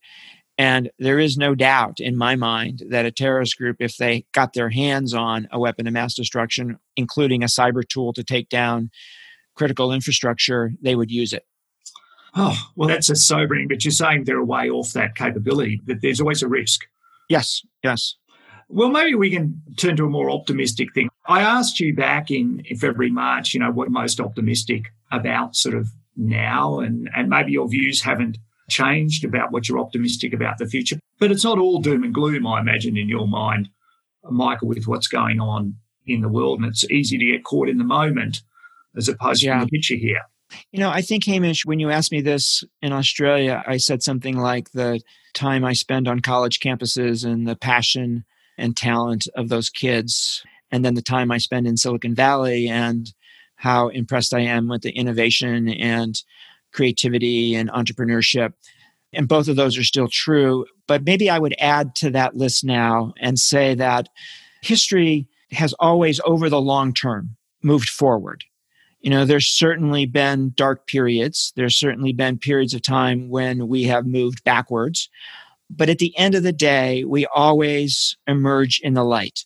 And 0.58 0.90
there 0.98 1.18
is 1.18 1.36
no 1.36 1.54
doubt 1.54 2.00
in 2.00 2.16
my 2.16 2.34
mind 2.34 2.82
that 2.88 3.04
a 3.04 3.10
terrorist 3.10 3.58
group, 3.58 3.76
if 3.80 3.98
they 3.98 4.24
got 4.32 4.54
their 4.54 4.70
hands 4.70 5.12
on 5.12 5.48
a 5.52 5.58
weapon 5.58 5.86
of 5.86 5.92
mass 5.92 6.14
destruction, 6.14 6.78
including 6.96 7.42
a 7.42 7.46
cyber 7.46 7.86
tool 7.86 8.12
to 8.14 8.24
take 8.24 8.48
down 8.48 8.90
critical 9.54 9.92
infrastructure, 9.92 10.72
they 10.80 10.94
would 10.94 11.10
use 11.10 11.32
it. 11.32 11.44
Oh, 12.34 12.56
well, 12.74 12.88
that's 12.88 13.10
a 13.10 13.16
sobering, 13.16 13.68
but 13.68 13.84
you're 13.84 13.92
saying 13.92 14.24
they're 14.24 14.44
way 14.44 14.68
off 14.68 14.92
that 14.92 15.14
capability, 15.14 15.80
that 15.86 16.02
there's 16.02 16.20
always 16.20 16.42
a 16.42 16.48
risk. 16.48 16.86
Yes, 17.28 17.62
yes. 17.82 18.16
Well, 18.68 18.90
maybe 18.90 19.14
we 19.14 19.30
can 19.30 19.62
turn 19.76 19.96
to 19.96 20.06
a 20.06 20.10
more 20.10 20.30
optimistic 20.30 20.92
thing. 20.92 21.08
I 21.26 21.40
asked 21.40 21.80
you 21.80 21.94
back 21.94 22.30
in, 22.30 22.62
February, 22.78 23.10
March, 23.10 23.54
you 23.54 23.60
know, 23.60 23.70
what 23.70 23.90
most 23.90 24.20
optimistic 24.20 24.92
about 25.10 25.56
sort 25.56 25.74
of 25.74 25.88
now, 26.16 26.80
and, 26.80 27.08
and 27.16 27.28
maybe 27.28 27.52
your 27.52 27.68
views 27.68 28.02
haven't 28.02 28.38
changed 28.68 29.24
about 29.24 29.52
what 29.52 29.68
you're 29.68 29.78
optimistic 29.78 30.32
about 30.32 30.58
the 30.58 30.66
future. 30.66 30.98
But 31.18 31.30
it's 31.30 31.44
not 31.44 31.58
all 31.58 31.80
doom 31.80 32.04
and 32.04 32.14
gloom, 32.14 32.46
I 32.46 32.60
imagine, 32.60 32.96
in 32.96 33.08
your 33.08 33.28
mind, 33.28 33.68
Michael, 34.24 34.68
with 34.68 34.86
what's 34.86 35.08
going 35.08 35.40
on 35.40 35.76
in 36.06 36.20
the 36.20 36.28
world. 36.28 36.60
And 36.60 36.68
it's 36.68 36.88
easy 36.90 37.18
to 37.18 37.24
get 37.24 37.44
caught 37.44 37.68
in 37.68 37.78
the 37.78 37.84
moment 37.84 38.42
as 38.96 39.08
opposed 39.08 39.42
yeah. 39.42 39.58
to 39.58 39.64
the 39.64 39.70
picture 39.70 39.96
here. 39.96 40.22
You 40.70 40.78
know, 40.78 40.90
I 40.90 41.02
think, 41.02 41.24
Hamish, 41.24 41.64
when 41.64 41.80
you 41.80 41.90
asked 41.90 42.12
me 42.12 42.20
this 42.20 42.62
in 42.80 42.92
Australia, 42.92 43.64
I 43.66 43.78
said 43.78 44.02
something 44.02 44.36
like 44.36 44.70
the 44.72 45.00
time 45.34 45.64
I 45.64 45.72
spend 45.72 46.08
on 46.08 46.20
college 46.20 46.60
campuses 46.60 47.24
and 47.24 47.46
the 47.46 47.56
passion 47.56 48.24
and 48.56 48.76
talent 48.76 49.28
of 49.34 49.48
those 49.48 49.68
kids, 49.68 50.42
and 50.70 50.84
then 50.84 50.94
the 50.94 51.02
time 51.02 51.30
I 51.30 51.38
spend 51.38 51.66
in 51.66 51.76
Silicon 51.76 52.14
Valley 52.14 52.68
and 52.68 53.12
how 53.56 53.88
impressed 53.88 54.32
I 54.32 54.40
am 54.40 54.68
with 54.68 54.82
the 54.82 54.92
innovation 54.92 55.68
and 55.68 56.22
creativity 56.76 57.54
and 57.54 57.70
entrepreneurship. 57.70 58.52
And 59.12 59.26
both 59.26 59.48
of 59.48 59.56
those 59.56 59.78
are 59.78 59.84
still 59.84 60.08
true. 60.08 60.66
But 60.86 61.04
maybe 61.04 61.30
I 61.30 61.38
would 61.38 61.56
add 61.58 61.94
to 61.96 62.10
that 62.10 62.36
list 62.36 62.64
now 62.64 63.14
and 63.18 63.38
say 63.38 63.74
that 63.74 64.08
history 64.60 65.26
has 65.50 65.72
always, 65.74 66.20
over 66.24 66.50
the 66.50 66.60
long 66.60 66.92
term, 66.92 67.36
moved 67.62 67.88
forward. 67.88 68.44
You 69.00 69.10
know, 69.10 69.24
there's 69.24 69.46
certainly 69.46 70.04
been 70.04 70.52
dark 70.56 70.86
periods. 70.86 71.52
There's 71.56 71.76
certainly 71.76 72.12
been 72.12 72.38
periods 72.38 72.74
of 72.74 72.82
time 72.82 73.28
when 73.30 73.68
we 73.68 73.84
have 73.84 74.06
moved 74.06 74.44
backwards. 74.44 75.08
But 75.70 75.88
at 75.88 75.98
the 75.98 76.16
end 76.18 76.34
of 76.34 76.42
the 76.42 76.52
day, 76.52 77.04
we 77.04 77.26
always 77.34 78.16
emerge 78.26 78.80
in 78.82 78.94
the 78.94 79.04
light. 79.04 79.44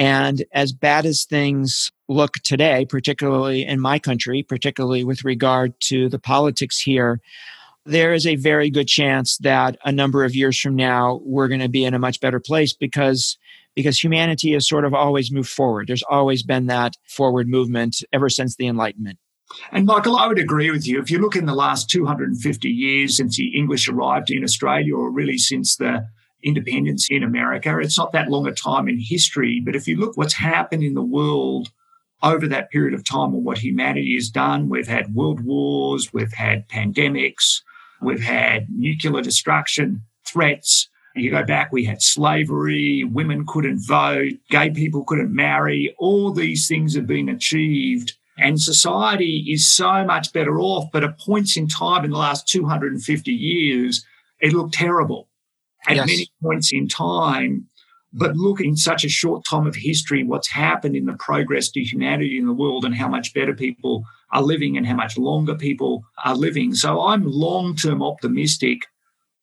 And 0.00 0.46
as 0.52 0.72
bad 0.72 1.04
as 1.04 1.26
things 1.26 1.92
look 2.08 2.36
today, 2.42 2.86
particularly 2.86 3.66
in 3.66 3.80
my 3.80 3.98
country, 3.98 4.42
particularly 4.42 5.04
with 5.04 5.26
regard 5.26 5.78
to 5.82 6.08
the 6.08 6.18
politics 6.18 6.80
here, 6.80 7.20
there 7.84 8.14
is 8.14 8.26
a 8.26 8.36
very 8.36 8.70
good 8.70 8.88
chance 8.88 9.36
that 9.42 9.76
a 9.84 9.92
number 9.92 10.24
of 10.24 10.34
years 10.34 10.58
from 10.58 10.74
now, 10.74 11.20
we're 11.22 11.48
going 11.48 11.60
to 11.60 11.68
be 11.68 11.84
in 11.84 11.92
a 11.92 11.98
much 11.98 12.18
better 12.18 12.40
place 12.40 12.72
because 12.72 13.36
because 13.76 14.02
humanity 14.02 14.54
has 14.54 14.66
sort 14.66 14.86
of 14.86 14.94
always 14.94 15.30
moved 15.30 15.50
forward. 15.50 15.86
There's 15.86 16.02
always 16.08 16.42
been 16.42 16.66
that 16.66 16.94
forward 17.06 17.46
movement 17.46 18.02
ever 18.10 18.30
since 18.30 18.56
the 18.56 18.68
Enlightenment. 18.68 19.18
And 19.70 19.84
Michael, 19.84 20.16
I 20.16 20.26
would 20.26 20.38
agree 20.38 20.70
with 20.70 20.86
you. 20.86 20.98
If 21.00 21.10
you 21.10 21.18
look 21.18 21.36
in 21.36 21.44
the 21.44 21.54
last 21.54 21.90
250 21.90 22.68
years 22.70 23.18
since 23.18 23.36
the 23.36 23.54
English 23.54 23.86
arrived 23.86 24.30
in 24.30 24.44
Australia, 24.44 24.96
or 24.96 25.10
really 25.10 25.36
since 25.36 25.76
the 25.76 26.06
independence 26.42 27.08
in 27.10 27.22
America, 27.22 27.78
it's 27.78 27.98
not 27.98 28.12
that 28.12 28.28
long 28.28 28.46
a 28.46 28.52
time 28.52 28.88
in 28.88 28.98
history. 28.98 29.60
But 29.64 29.76
if 29.76 29.86
you 29.86 29.96
look 29.96 30.16
what's 30.16 30.34
happened 30.34 30.82
in 30.82 30.94
the 30.94 31.02
world 31.02 31.70
over 32.22 32.46
that 32.48 32.70
period 32.70 32.94
of 32.94 33.04
time 33.04 33.34
and 33.34 33.44
what 33.44 33.58
humanity 33.58 34.14
has 34.14 34.28
done, 34.28 34.68
we've 34.68 34.88
had 34.88 35.14
world 35.14 35.44
wars, 35.44 36.12
we've 36.12 36.32
had 36.32 36.68
pandemics, 36.68 37.62
we've 38.02 38.22
had 38.22 38.66
nuclear 38.70 39.22
destruction, 39.22 40.02
threats, 40.26 40.88
you 41.16 41.30
go 41.30 41.44
back, 41.44 41.72
we 41.72 41.84
had 41.84 42.02
slavery, 42.02 43.04
women 43.04 43.44
couldn't 43.46 43.80
vote, 43.86 44.32
gay 44.48 44.70
people 44.70 45.04
couldn't 45.04 45.34
marry. 45.34 45.94
All 45.98 46.32
these 46.32 46.68
things 46.68 46.94
have 46.94 47.06
been 47.06 47.28
achieved. 47.28 48.16
And 48.38 48.60
society 48.60 49.46
is 49.48 49.68
so 49.68 50.04
much 50.04 50.32
better 50.32 50.58
off. 50.58 50.90
But 50.92 51.04
at 51.04 51.18
points 51.18 51.56
in 51.56 51.68
time 51.68 52.04
in 52.04 52.10
the 52.10 52.18
last 52.18 52.48
250 52.48 53.32
years, 53.32 54.04
it 54.40 54.52
looked 54.52 54.74
terrible 54.74 55.28
at 55.86 55.96
yes. 55.96 56.06
many 56.06 56.30
points 56.42 56.72
in 56.72 56.88
time. 56.88 57.66
But 58.12 58.32
mm. 58.32 58.36
look, 58.36 58.60
in 58.60 58.76
such 58.76 59.04
a 59.04 59.08
short 59.08 59.44
time 59.44 59.66
of 59.66 59.76
history, 59.76 60.24
what's 60.24 60.50
happened 60.50 60.96
in 60.96 61.06
the 61.06 61.14
progress 61.14 61.70
to 61.70 61.80
humanity 61.80 62.38
in 62.38 62.46
the 62.46 62.52
world 62.52 62.84
and 62.84 62.94
how 62.94 63.08
much 63.08 63.32
better 63.34 63.54
people 63.54 64.04
are 64.32 64.42
living 64.42 64.76
and 64.76 64.86
how 64.86 64.94
much 64.94 65.16
longer 65.16 65.54
people 65.54 66.04
are 66.24 66.36
living. 66.36 66.74
So 66.74 67.00
I'm 67.02 67.24
long 67.24 67.76
term 67.76 68.02
optimistic 68.02 68.82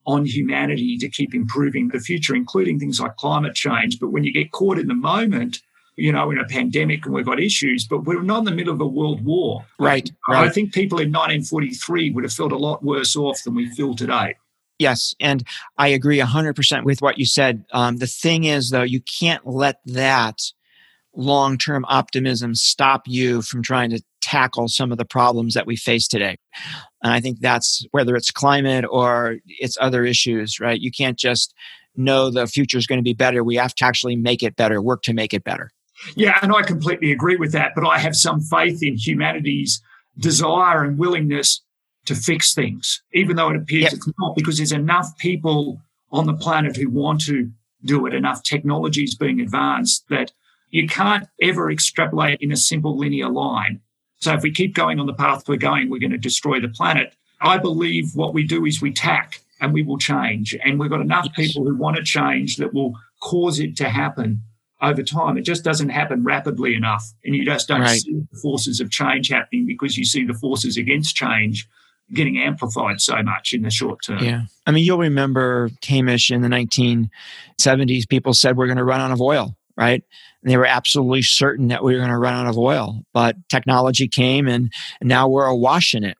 on 0.06 0.26
humanity 0.26 0.98
to 0.98 1.10
keep 1.10 1.36
improving 1.36 1.90
the 1.90 2.00
future, 2.00 2.34
including 2.34 2.80
things 2.80 3.00
like 3.00 3.16
climate 3.18 3.56
change. 3.56 4.00
But 4.00 4.10
when 4.10 4.24
you 4.24 4.32
get 4.32 4.52
caught 4.52 4.80
in 4.80 4.88
the 4.88 4.96
moment, 4.96 5.60
you 5.98 6.12
know, 6.12 6.32
in 6.32 6.40
a 6.40 6.46
pandemic 6.46 7.06
and 7.06 7.14
we've 7.14 7.26
got 7.26 7.42
issues, 7.42 7.86
but 7.86 8.06
we're 8.06 8.22
not 8.22 8.40
in 8.40 8.46
the 8.46 8.52
middle 8.52 8.74
of 8.74 8.80
a 8.80 8.88
world 8.88 9.26
war. 9.26 9.66
Right. 9.80 10.10
right. 10.30 10.48
I 10.48 10.50
think 10.50 10.74
people 10.74 11.00
in 11.00 11.10
1943 11.10 12.12
would 12.12 12.24
have 12.24 12.32
felt 12.32 12.54
a 12.54 12.58
lot 12.58 12.84
worse 12.84 13.16
off 13.16 13.44
than 13.44 13.56
we 13.56 13.70
feel 13.72 13.96
today. 13.96 14.36
Yes. 14.80 15.16
And 15.20 15.44
I 15.78 15.88
agree 15.88 16.20
100% 16.20 16.84
with 16.84 17.02
what 17.02 17.18
you 17.18 17.26
said. 17.26 17.66
Um, 17.74 17.98
the 17.98 18.08
thing 18.08 18.44
is, 18.44 18.70
though, 18.70 18.84
you 18.84 19.02
can't 19.02 19.46
let 19.46 19.80
that 19.86 20.40
long 21.16 21.58
term 21.58 21.84
optimism 21.88 22.54
stop 22.54 23.04
you 23.08 23.42
from 23.42 23.64
trying 23.64 23.90
to 23.90 24.02
tackle 24.22 24.68
some 24.68 24.92
of 24.92 24.98
the 24.98 25.06
problems 25.06 25.54
that 25.54 25.66
we 25.66 25.76
face 25.76 26.08
today. 26.08 26.38
And 27.02 27.14
I 27.14 27.20
think 27.20 27.40
that's 27.40 27.86
whether 27.92 28.16
it's 28.16 28.30
climate 28.30 28.86
or 28.90 29.38
it's 29.48 29.78
other 29.82 30.06
issues, 30.06 30.60
right? 30.60 30.80
You 30.80 30.92
can't 30.92 31.18
just 31.18 31.54
know 31.96 32.30
the 32.30 32.46
future 32.46 32.78
is 32.78 32.86
going 32.86 33.00
to 33.00 33.04
be 33.04 33.14
better. 33.14 33.44
We 33.44 33.56
have 33.56 33.74
to 33.76 33.86
actually 33.86 34.16
make 34.16 34.44
it 34.44 34.56
better, 34.56 34.82
work 34.82 35.02
to 35.04 35.14
make 35.14 35.34
it 35.34 35.44
better. 35.44 35.72
Yeah, 36.16 36.38
and 36.42 36.54
I 36.54 36.62
completely 36.62 37.12
agree 37.12 37.38
with 37.38 37.52
that. 37.54 37.72
But 37.74 37.88
I 37.88 37.98
have 37.98 38.16
some 38.16 38.42
faith 38.42 38.84
in 38.84 38.96
humanity's 38.96 39.82
desire 40.20 40.84
and 40.84 40.98
willingness 40.98 41.62
to 42.08 42.16
fix 42.16 42.54
things, 42.54 43.02
even 43.14 43.36
though 43.36 43.50
it 43.50 43.56
appears 43.56 43.84
yep. 43.84 43.94
it's 43.94 44.10
not, 44.18 44.36
because 44.36 44.58
there's 44.58 44.72
enough 44.72 45.18
people 45.18 45.80
on 46.12 46.26
the 46.26 46.34
planet 46.34 46.76
who 46.76 46.90
want 46.90 47.22
to 47.22 47.52
do 47.86 48.06
it, 48.06 48.14
enough 48.14 48.44
technologies 48.44 49.14
being 49.14 49.40
advanced 49.40 50.06
that 50.10 50.32
you 50.72 50.88
can't 50.88 51.28
ever 51.42 51.70
extrapolate 51.70 52.40
in 52.42 52.52
a 52.52 52.58
simple 52.58 52.98
linear 52.98 53.30
line. 53.30 53.82
So 54.20 54.34
if 54.34 54.42
we 54.42 54.52
keep 54.52 54.74
going 54.74 55.00
on 55.00 55.06
the 55.06 55.14
path 55.14 55.48
we're 55.48 55.58
going, 55.58 55.90
we're 55.90 56.00
going 56.00 56.12
to 56.12 56.18
destroy 56.18 56.60
the 56.60 56.70
planet. 56.70 57.14
I 57.40 57.58
believe 57.58 58.16
what 58.16 58.34
we 58.34 58.44
do 58.44 58.66
is 58.66 58.82
we 58.82 58.92
tack 58.92 59.42
and 59.62 59.74
we 59.74 59.84
will 59.84 59.98
change. 59.98 60.58
And 60.64 60.80
we've 60.80 60.90
got 60.90 61.02
enough 61.02 61.28
yes. 61.38 61.48
people 61.48 61.66
who 61.66 61.76
want 61.76 61.98
to 61.98 62.04
change 62.04 62.56
that 62.58 62.74
will 62.74 62.94
cause 63.22 63.60
it 63.60 63.76
to 63.78 63.90
happen 63.90 64.42
over 64.82 65.04
time. 65.04 65.38
It 65.38 65.42
just 65.42 65.64
doesn't 65.64 65.90
happen 65.90 66.24
rapidly 66.24 66.74
enough. 66.74 67.06
And 67.24 67.36
you 67.36 67.46
just 67.46 67.68
don't 67.68 67.82
right. 67.82 68.00
see 68.00 68.22
the 68.32 68.40
forces 68.40 68.80
of 68.80 68.92
change 68.92 69.30
happening 69.30 69.66
because 69.66 69.98
you 69.98 70.06
see 70.06 70.26
the 70.26 70.34
forces 70.34 70.78
against 70.78 71.16
change 71.16 71.68
getting 72.14 72.38
amplified 72.38 73.02
so 73.02 73.22
much 73.24 73.54
in 73.54 73.64
the 73.64 73.70
short 73.70 74.00
term. 74.04 74.24
Yeah. 74.24 74.44
I 74.66 74.72
mean, 74.72 74.84
you'll 74.84 74.98
remember 74.98 75.70
Hamish 75.86 76.32
in 76.32 76.42
the 76.42 76.48
1970s, 76.48 78.08
people 78.08 78.34
said 78.34 78.58
we're 78.58 78.68
going 78.68 78.78
to 78.78 78.84
run 78.84 79.02
out 79.02 79.12
of 79.12 79.22
oil, 79.22 79.56
right? 79.76 80.04
And 80.42 80.52
they 80.52 80.58
were 80.58 80.66
absolutely 80.66 81.22
certain 81.22 81.68
that 81.68 81.84
we 81.84 81.94
were 81.94 82.00
going 82.00 82.12
to 82.12 82.18
run 82.18 82.34
out 82.34 82.48
of 82.48 82.58
oil. 82.58 83.02
But 83.14 83.36
technology 83.50 84.08
came 84.08 84.48
and, 84.48 84.72
and 85.02 85.10
now 85.10 85.28
we're 85.28 85.46
awash 85.46 85.94
in 85.94 86.04
it. 86.04 86.18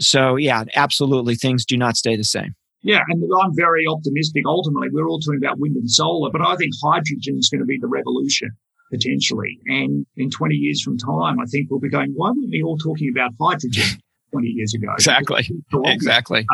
So, 0.00 0.36
yeah, 0.36 0.64
absolutely, 0.74 1.34
things 1.34 1.64
do 1.64 1.76
not 1.76 1.96
stay 1.96 2.16
the 2.16 2.24
same. 2.24 2.54
Yeah, 2.82 3.00
and 3.08 3.22
I'm 3.42 3.54
very 3.56 3.84
optimistic. 3.86 4.44
Ultimately, 4.46 4.88
we're 4.92 5.08
all 5.08 5.18
talking 5.18 5.40
about 5.42 5.58
wind 5.58 5.76
and 5.76 5.90
solar, 5.90 6.30
but 6.30 6.40
I 6.40 6.54
think 6.54 6.72
hydrogen 6.80 7.36
is 7.36 7.48
going 7.50 7.60
to 7.60 7.66
be 7.66 7.78
the 7.80 7.88
revolution 7.88 8.50
potentially. 8.90 9.58
And 9.66 10.06
in 10.16 10.30
20 10.30 10.54
years 10.54 10.82
from 10.82 10.96
time, 10.96 11.40
I 11.40 11.44
think 11.46 11.68
we'll 11.70 11.80
be 11.80 11.90
going, 11.90 12.12
why 12.14 12.30
weren't 12.30 12.50
we 12.50 12.62
all 12.62 12.78
talking 12.78 13.10
about 13.10 13.32
hydrogen 13.40 14.00
20 14.32 14.46
years 14.48 14.74
ago? 14.74 14.88
Exactly. 14.94 15.48
Exactly. 15.84 16.46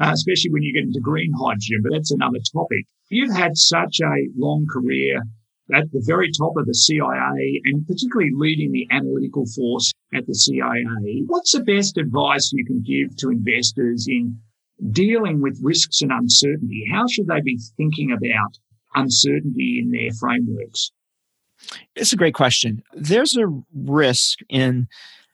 Uh, 0.00 0.10
especially 0.12 0.50
when 0.50 0.62
you 0.62 0.72
get 0.74 0.82
into 0.82 1.00
green 1.00 1.32
hydrogen, 1.38 1.80
but 1.82 1.92
that's 1.92 2.10
another 2.10 2.38
topic. 2.52 2.84
You've 3.10 3.34
had 3.34 3.56
such 3.56 4.00
a 4.00 4.28
long 4.36 4.66
career 4.70 5.22
at 5.72 5.90
the 5.92 6.02
very 6.04 6.30
top 6.32 6.52
of 6.56 6.66
the 6.66 6.74
CIA 6.74 7.60
and 7.64 7.86
particularly 7.86 8.32
leading 8.34 8.72
the 8.72 8.86
analytical 8.90 9.46
force 9.46 9.92
at 10.12 10.26
the 10.26 10.34
CIA. 10.34 11.22
What's 11.26 11.52
the 11.52 11.60
best 11.60 11.96
advice 11.96 12.52
you 12.52 12.64
can 12.64 12.82
give 12.82 13.16
to 13.18 13.30
investors 13.30 14.06
in 14.08 14.38
dealing 14.90 15.40
with 15.40 15.58
risks 15.62 16.02
and 16.02 16.10
uncertainty? 16.12 16.84
How 16.92 17.06
should 17.06 17.28
they 17.28 17.40
be 17.40 17.58
thinking 17.76 18.12
about 18.12 18.58
uncertainty 18.94 19.80
in 19.82 19.90
their 19.90 20.10
frameworks? 20.18 20.90
It's 21.94 22.12
a 22.12 22.16
great 22.16 22.34
question. 22.34 22.82
There's 22.92 23.36
a 23.36 23.46
risk 23.72 24.40
in 24.48 24.88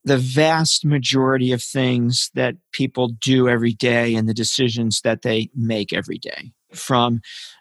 the 0.05 0.17
vast 0.17 0.85
majority 0.85 1.53
of 1.53 1.63
things 1.63 2.31
that 2.35 2.57
people 2.73 3.09
do 3.09 3.49
every 3.49 3.73
day 3.73 4.15
and 4.15 4.29
the 4.29 4.35
decisions 4.35 5.03
that 5.03 5.23
they 5.23 5.51
make 5.55 5.93
every 5.93 6.19
day 6.19 6.53
from 6.75 7.21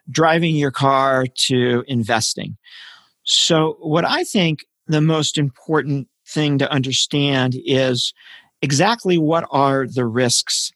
driving 0.09 0.55
your 0.55 0.71
car 0.71 1.25
to 1.35 1.83
investing. 1.87 2.57
So, 3.23 3.77
what 3.79 4.05
I 4.05 4.23
think 4.23 4.65
the 4.87 5.01
most 5.01 5.37
important 5.37 6.07
thing 6.27 6.57
to 6.59 6.71
understand 6.71 7.55
is 7.65 8.13
exactly 8.61 9.17
what 9.17 9.47
are 9.51 9.87
the 9.87 10.05
risks 10.05 10.71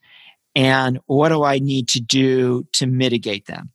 and 0.56 1.00
what 1.08 1.30
do 1.30 1.44
I 1.44 1.60
need 1.60 1.88
to 1.90 2.02
do 2.02 2.66
to 2.74 2.86
mitigate 2.86 3.48
them. 3.48 3.72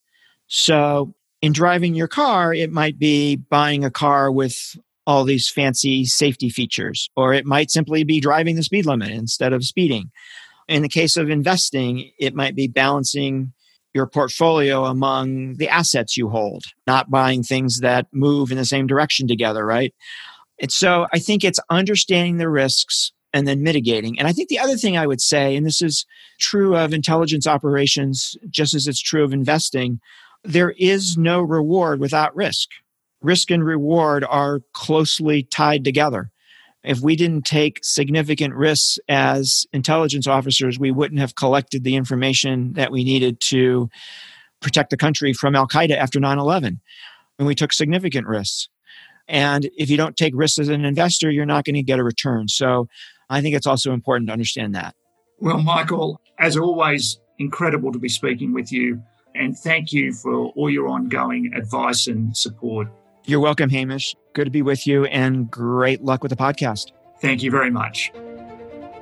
So, 0.46 1.14
in 1.40 1.52
driving 1.52 1.94
your 1.94 2.08
car, 2.08 2.52
it 2.52 2.70
might 2.70 2.98
be 2.98 3.36
buying 3.36 3.84
a 3.84 3.90
car 3.90 4.30
with 4.30 4.76
all 5.08 5.24
these 5.24 5.48
fancy 5.48 6.04
safety 6.04 6.50
features, 6.50 7.08
or 7.16 7.32
it 7.32 7.46
might 7.46 7.70
simply 7.70 8.04
be 8.04 8.20
driving 8.20 8.56
the 8.56 8.62
speed 8.62 8.84
limit 8.84 9.10
instead 9.10 9.54
of 9.54 9.64
speeding. 9.64 10.10
In 10.68 10.82
the 10.82 10.88
case 10.88 11.16
of 11.16 11.30
investing, 11.30 12.12
it 12.18 12.34
might 12.34 12.54
be 12.54 12.68
balancing 12.68 13.54
your 13.94 14.06
portfolio 14.06 14.84
among 14.84 15.54
the 15.54 15.68
assets 15.70 16.18
you 16.18 16.28
hold, 16.28 16.64
not 16.86 17.10
buying 17.10 17.42
things 17.42 17.80
that 17.80 18.06
move 18.12 18.52
in 18.52 18.58
the 18.58 18.66
same 18.66 18.86
direction 18.86 19.26
together, 19.26 19.64
right? 19.64 19.94
And 20.60 20.70
so 20.70 21.06
I 21.10 21.20
think 21.20 21.42
it's 21.42 21.58
understanding 21.70 22.36
the 22.36 22.50
risks 22.50 23.10
and 23.32 23.48
then 23.48 23.62
mitigating. 23.62 24.18
And 24.18 24.28
I 24.28 24.32
think 24.32 24.50
the 24.50 24.58
other 24.58 24.76
thing 24.76 24.98
I 24.98 25.06
would 25.06 25.22
say, 25.22 25.56
and 25.56 25.64
this 25.64 25.80
is 25.80 26.04
true 26.38 26.76
of 26.76 26.92
intelligence 26.92 27.46
operations 27.46 28.36
just 28.50 28.74
as 28.74 28.86
it's 28.86 29.00
true 29.00 29.24
of 29.24 29.32
investing, 29.32 30.00
there 30.44 30.74
is 30.76 31.16
no 31.16 31.40
reward 31.40 31.98
without 31.98 32.36
risk. 32.36 32.68
Risk 33.20 33.50
and 33.50 33.64
reward 33.64 34.24
are 34.28 34.60
closely 34.72 35.42
tied 35.42 35.84
together. 35.84 36.30
If 36.84 37.00
we 37.00 37.16
didn't 37.16 37.42
take 37.42 37.80
significant 37.82 38.54
risks 38.54 38.98
as 39.08 39.66
intelligence 39.72 40.26
officers, 40.26 40.78
we 40.78 40.92
wouldn't 40.92 41.20
have 41.20 41.34
collected 41.34 41.82
the 41.84 41.96
information 41.96 42.72
that 42.74 42.92
we 42.92 43.02
needed 43.02 43.40
to 43.40 43.90
protect 44.60 44.90
the 44.90 44.96
country 44.96 45.32
from 45.32 45.56
Al 45.56 45.66
Qaeda 45.66 45.96
after 45.96 46.20
9 46.20 46.38
11. 46.38 46.80
And 47.38 47.46
we 47.46 47.54
took 47.54 47.72
significant 47.72 48.26
risks. 48.26 48.68
And 49.28 49.68
if 49.76 49.90
you 49.90 49.96
don't 49.96 50.16
take 50.16 50.32
risks 50.34 50.58
as 50.58 50.68
an 50.68 50.84
investor, 50.84 51.30
you're 51.30 51.46
not 51.46 51.64
going 51.64 51.74
to 51.74 51.82
get 51.82 51.98
a 51.98 52.04
return. 52.04 52.48
So 52.48 52.88
I 53.28 53.40
think 53.40 53.54
it's 53.54 53.66
also 53.66 53.92
important 53.92 54.28
to 54.28 54.32
understand 54.32 54.74
that. 54.74 54.94
Well, 55.38 55.62
Michael, 55.62 56.20
as 56.38 56.56
always, 56.56 57.20
incredible 57.38 57.92
to 57.92 57.98
be 57.98 58.08
speaking 58.08 58.52
with 58.52 58.72
you. 58.72 59.02
And 59.34 59.56
thank 59.56 59.92
you 59.92 60.12
for 60.12 60.48
all 60.56 60.70
your 60.70 60.88
ongoing 60.88 61.52
advice 61.54 62.06
and 62.08 62.36
support. 62.36 62.88
You're 63.28 63.40
welcome, 63.40 63.68
Hamish. 63.68 64.16
Good 64.32 64.46
to 64.46 64.50
be 64.50 64.62
with 64.62 64.86
you 64.86 65.04
and 65.04 65.50
great 65.50 66.02
luck 66.02 66.22
with 66.22 66.30
the 66.30 66.36
podcast. 66.36 66.92
Thank 67.20 67.42
you 67.42 67.50
very 67.50 67.70
much. 67.70 68.10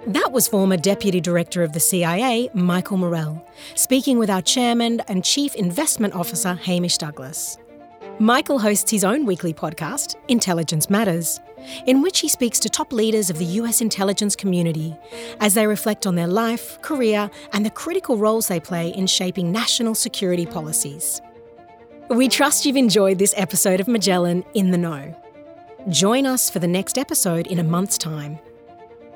That 0.05 0.33
was 0.33 0.49
former 0.49 0.77
Deputy 0.77 1.21
Director 1.21 1.63
of 1.63 1.75
the 1.75 1.79
CIA, 1.79 2.51
Michael 2.53 2.97
Morell, 2.97 3.41
speaking 3.77 4.19
with 4.19 4.29
our 4.29 4.43
Chairman 4.43 4.99
and 5.07 5.25
Chief 5.25 5.55
Investment 5.55 6.13
Officer, 6.15 6.55
Hamish 6.55 6.99
Douglass. 6.99 7.57
Michael 8.19 8.59
hosts 8.59 8.91
his 8.91 9.05
own 9.05 9.27
weekly 9.27 9.55
podcast, 9.55 10.17
Intelligence 10.27 10.91
Matters, 10.91 11.39
in 11.87 12.03
which 12.03 12.19
he 12.19 12.29
speaks 12.29 12.59
to 12.59 12.69
top 12.69 12.93
leaders 12.93 13.31
of 13.31 13.39
the 13.39 13.45
US 13.45 13.81
intelligence 13.81 14.35
community 14.35 14.97
as 15.39 15.55
they 15.55 15.69
reflect 15.69 16.05
on 16.05 16.17
their 16.17 16.27
life, 16.27 16.83
career, 16.83 17.31
and 17.53 17.65
the 17.65 17.71
critical 17.71 18.17
roles 18.17 18.49
they 18.49 18.59
play 18.59 18.89
in 18.89 19.07
shaping 19.07 19.53
national 19.53 19.95
security 19.95 20.47
policies. 20.47 21.23
We 22.09 22.29
trust 22.29 22.65
you've 22.65 22.77
enjoyed 22.77 23.19
this 23.19 23.35
episode 23.37 23.81
of 23.81 23.89
Magellan 23.89 24.45
in 24.55 24.71
the 24.71 24.79
Know. 24.79 25.13
Join 25.89 26.25
us 26.25 26.49
for 26.49 26.61
the 26.61 26.69
next 26.69 26.99
episode 26.99 27.49
in 27.49 27.59
a 27.59 27.65
month's 27.65 27.99
time. 27.99 28.39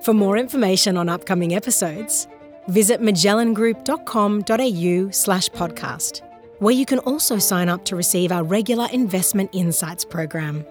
For 0.03 0.12
more 0.12 0.36
information 0.36 0.97
on 0.97 1.09
upcoming 1.09 1.55
episodes, 1.55 2.26
visit 2.66 3.01
magellangroup.com.au 3.01 5.11
slash 5.12 5.49
podcast, 5.51 6.22
where 6.59 6.74
you 6.74 6.84
can 6.84 6.99
also 7.01 7.38
sign 7.38 7.68
up 7.68 7.84
to 7.84 7.95
receive 7.95 8.32
our 8.32 8.43
regular 8.43 8.88
Investment 8.93 9.51
Insights 9.53 10.05
program. 10.05 10.66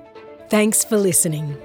Thanks 0.49 0.83
for 0.83 0.97
listening. 0.97 1.55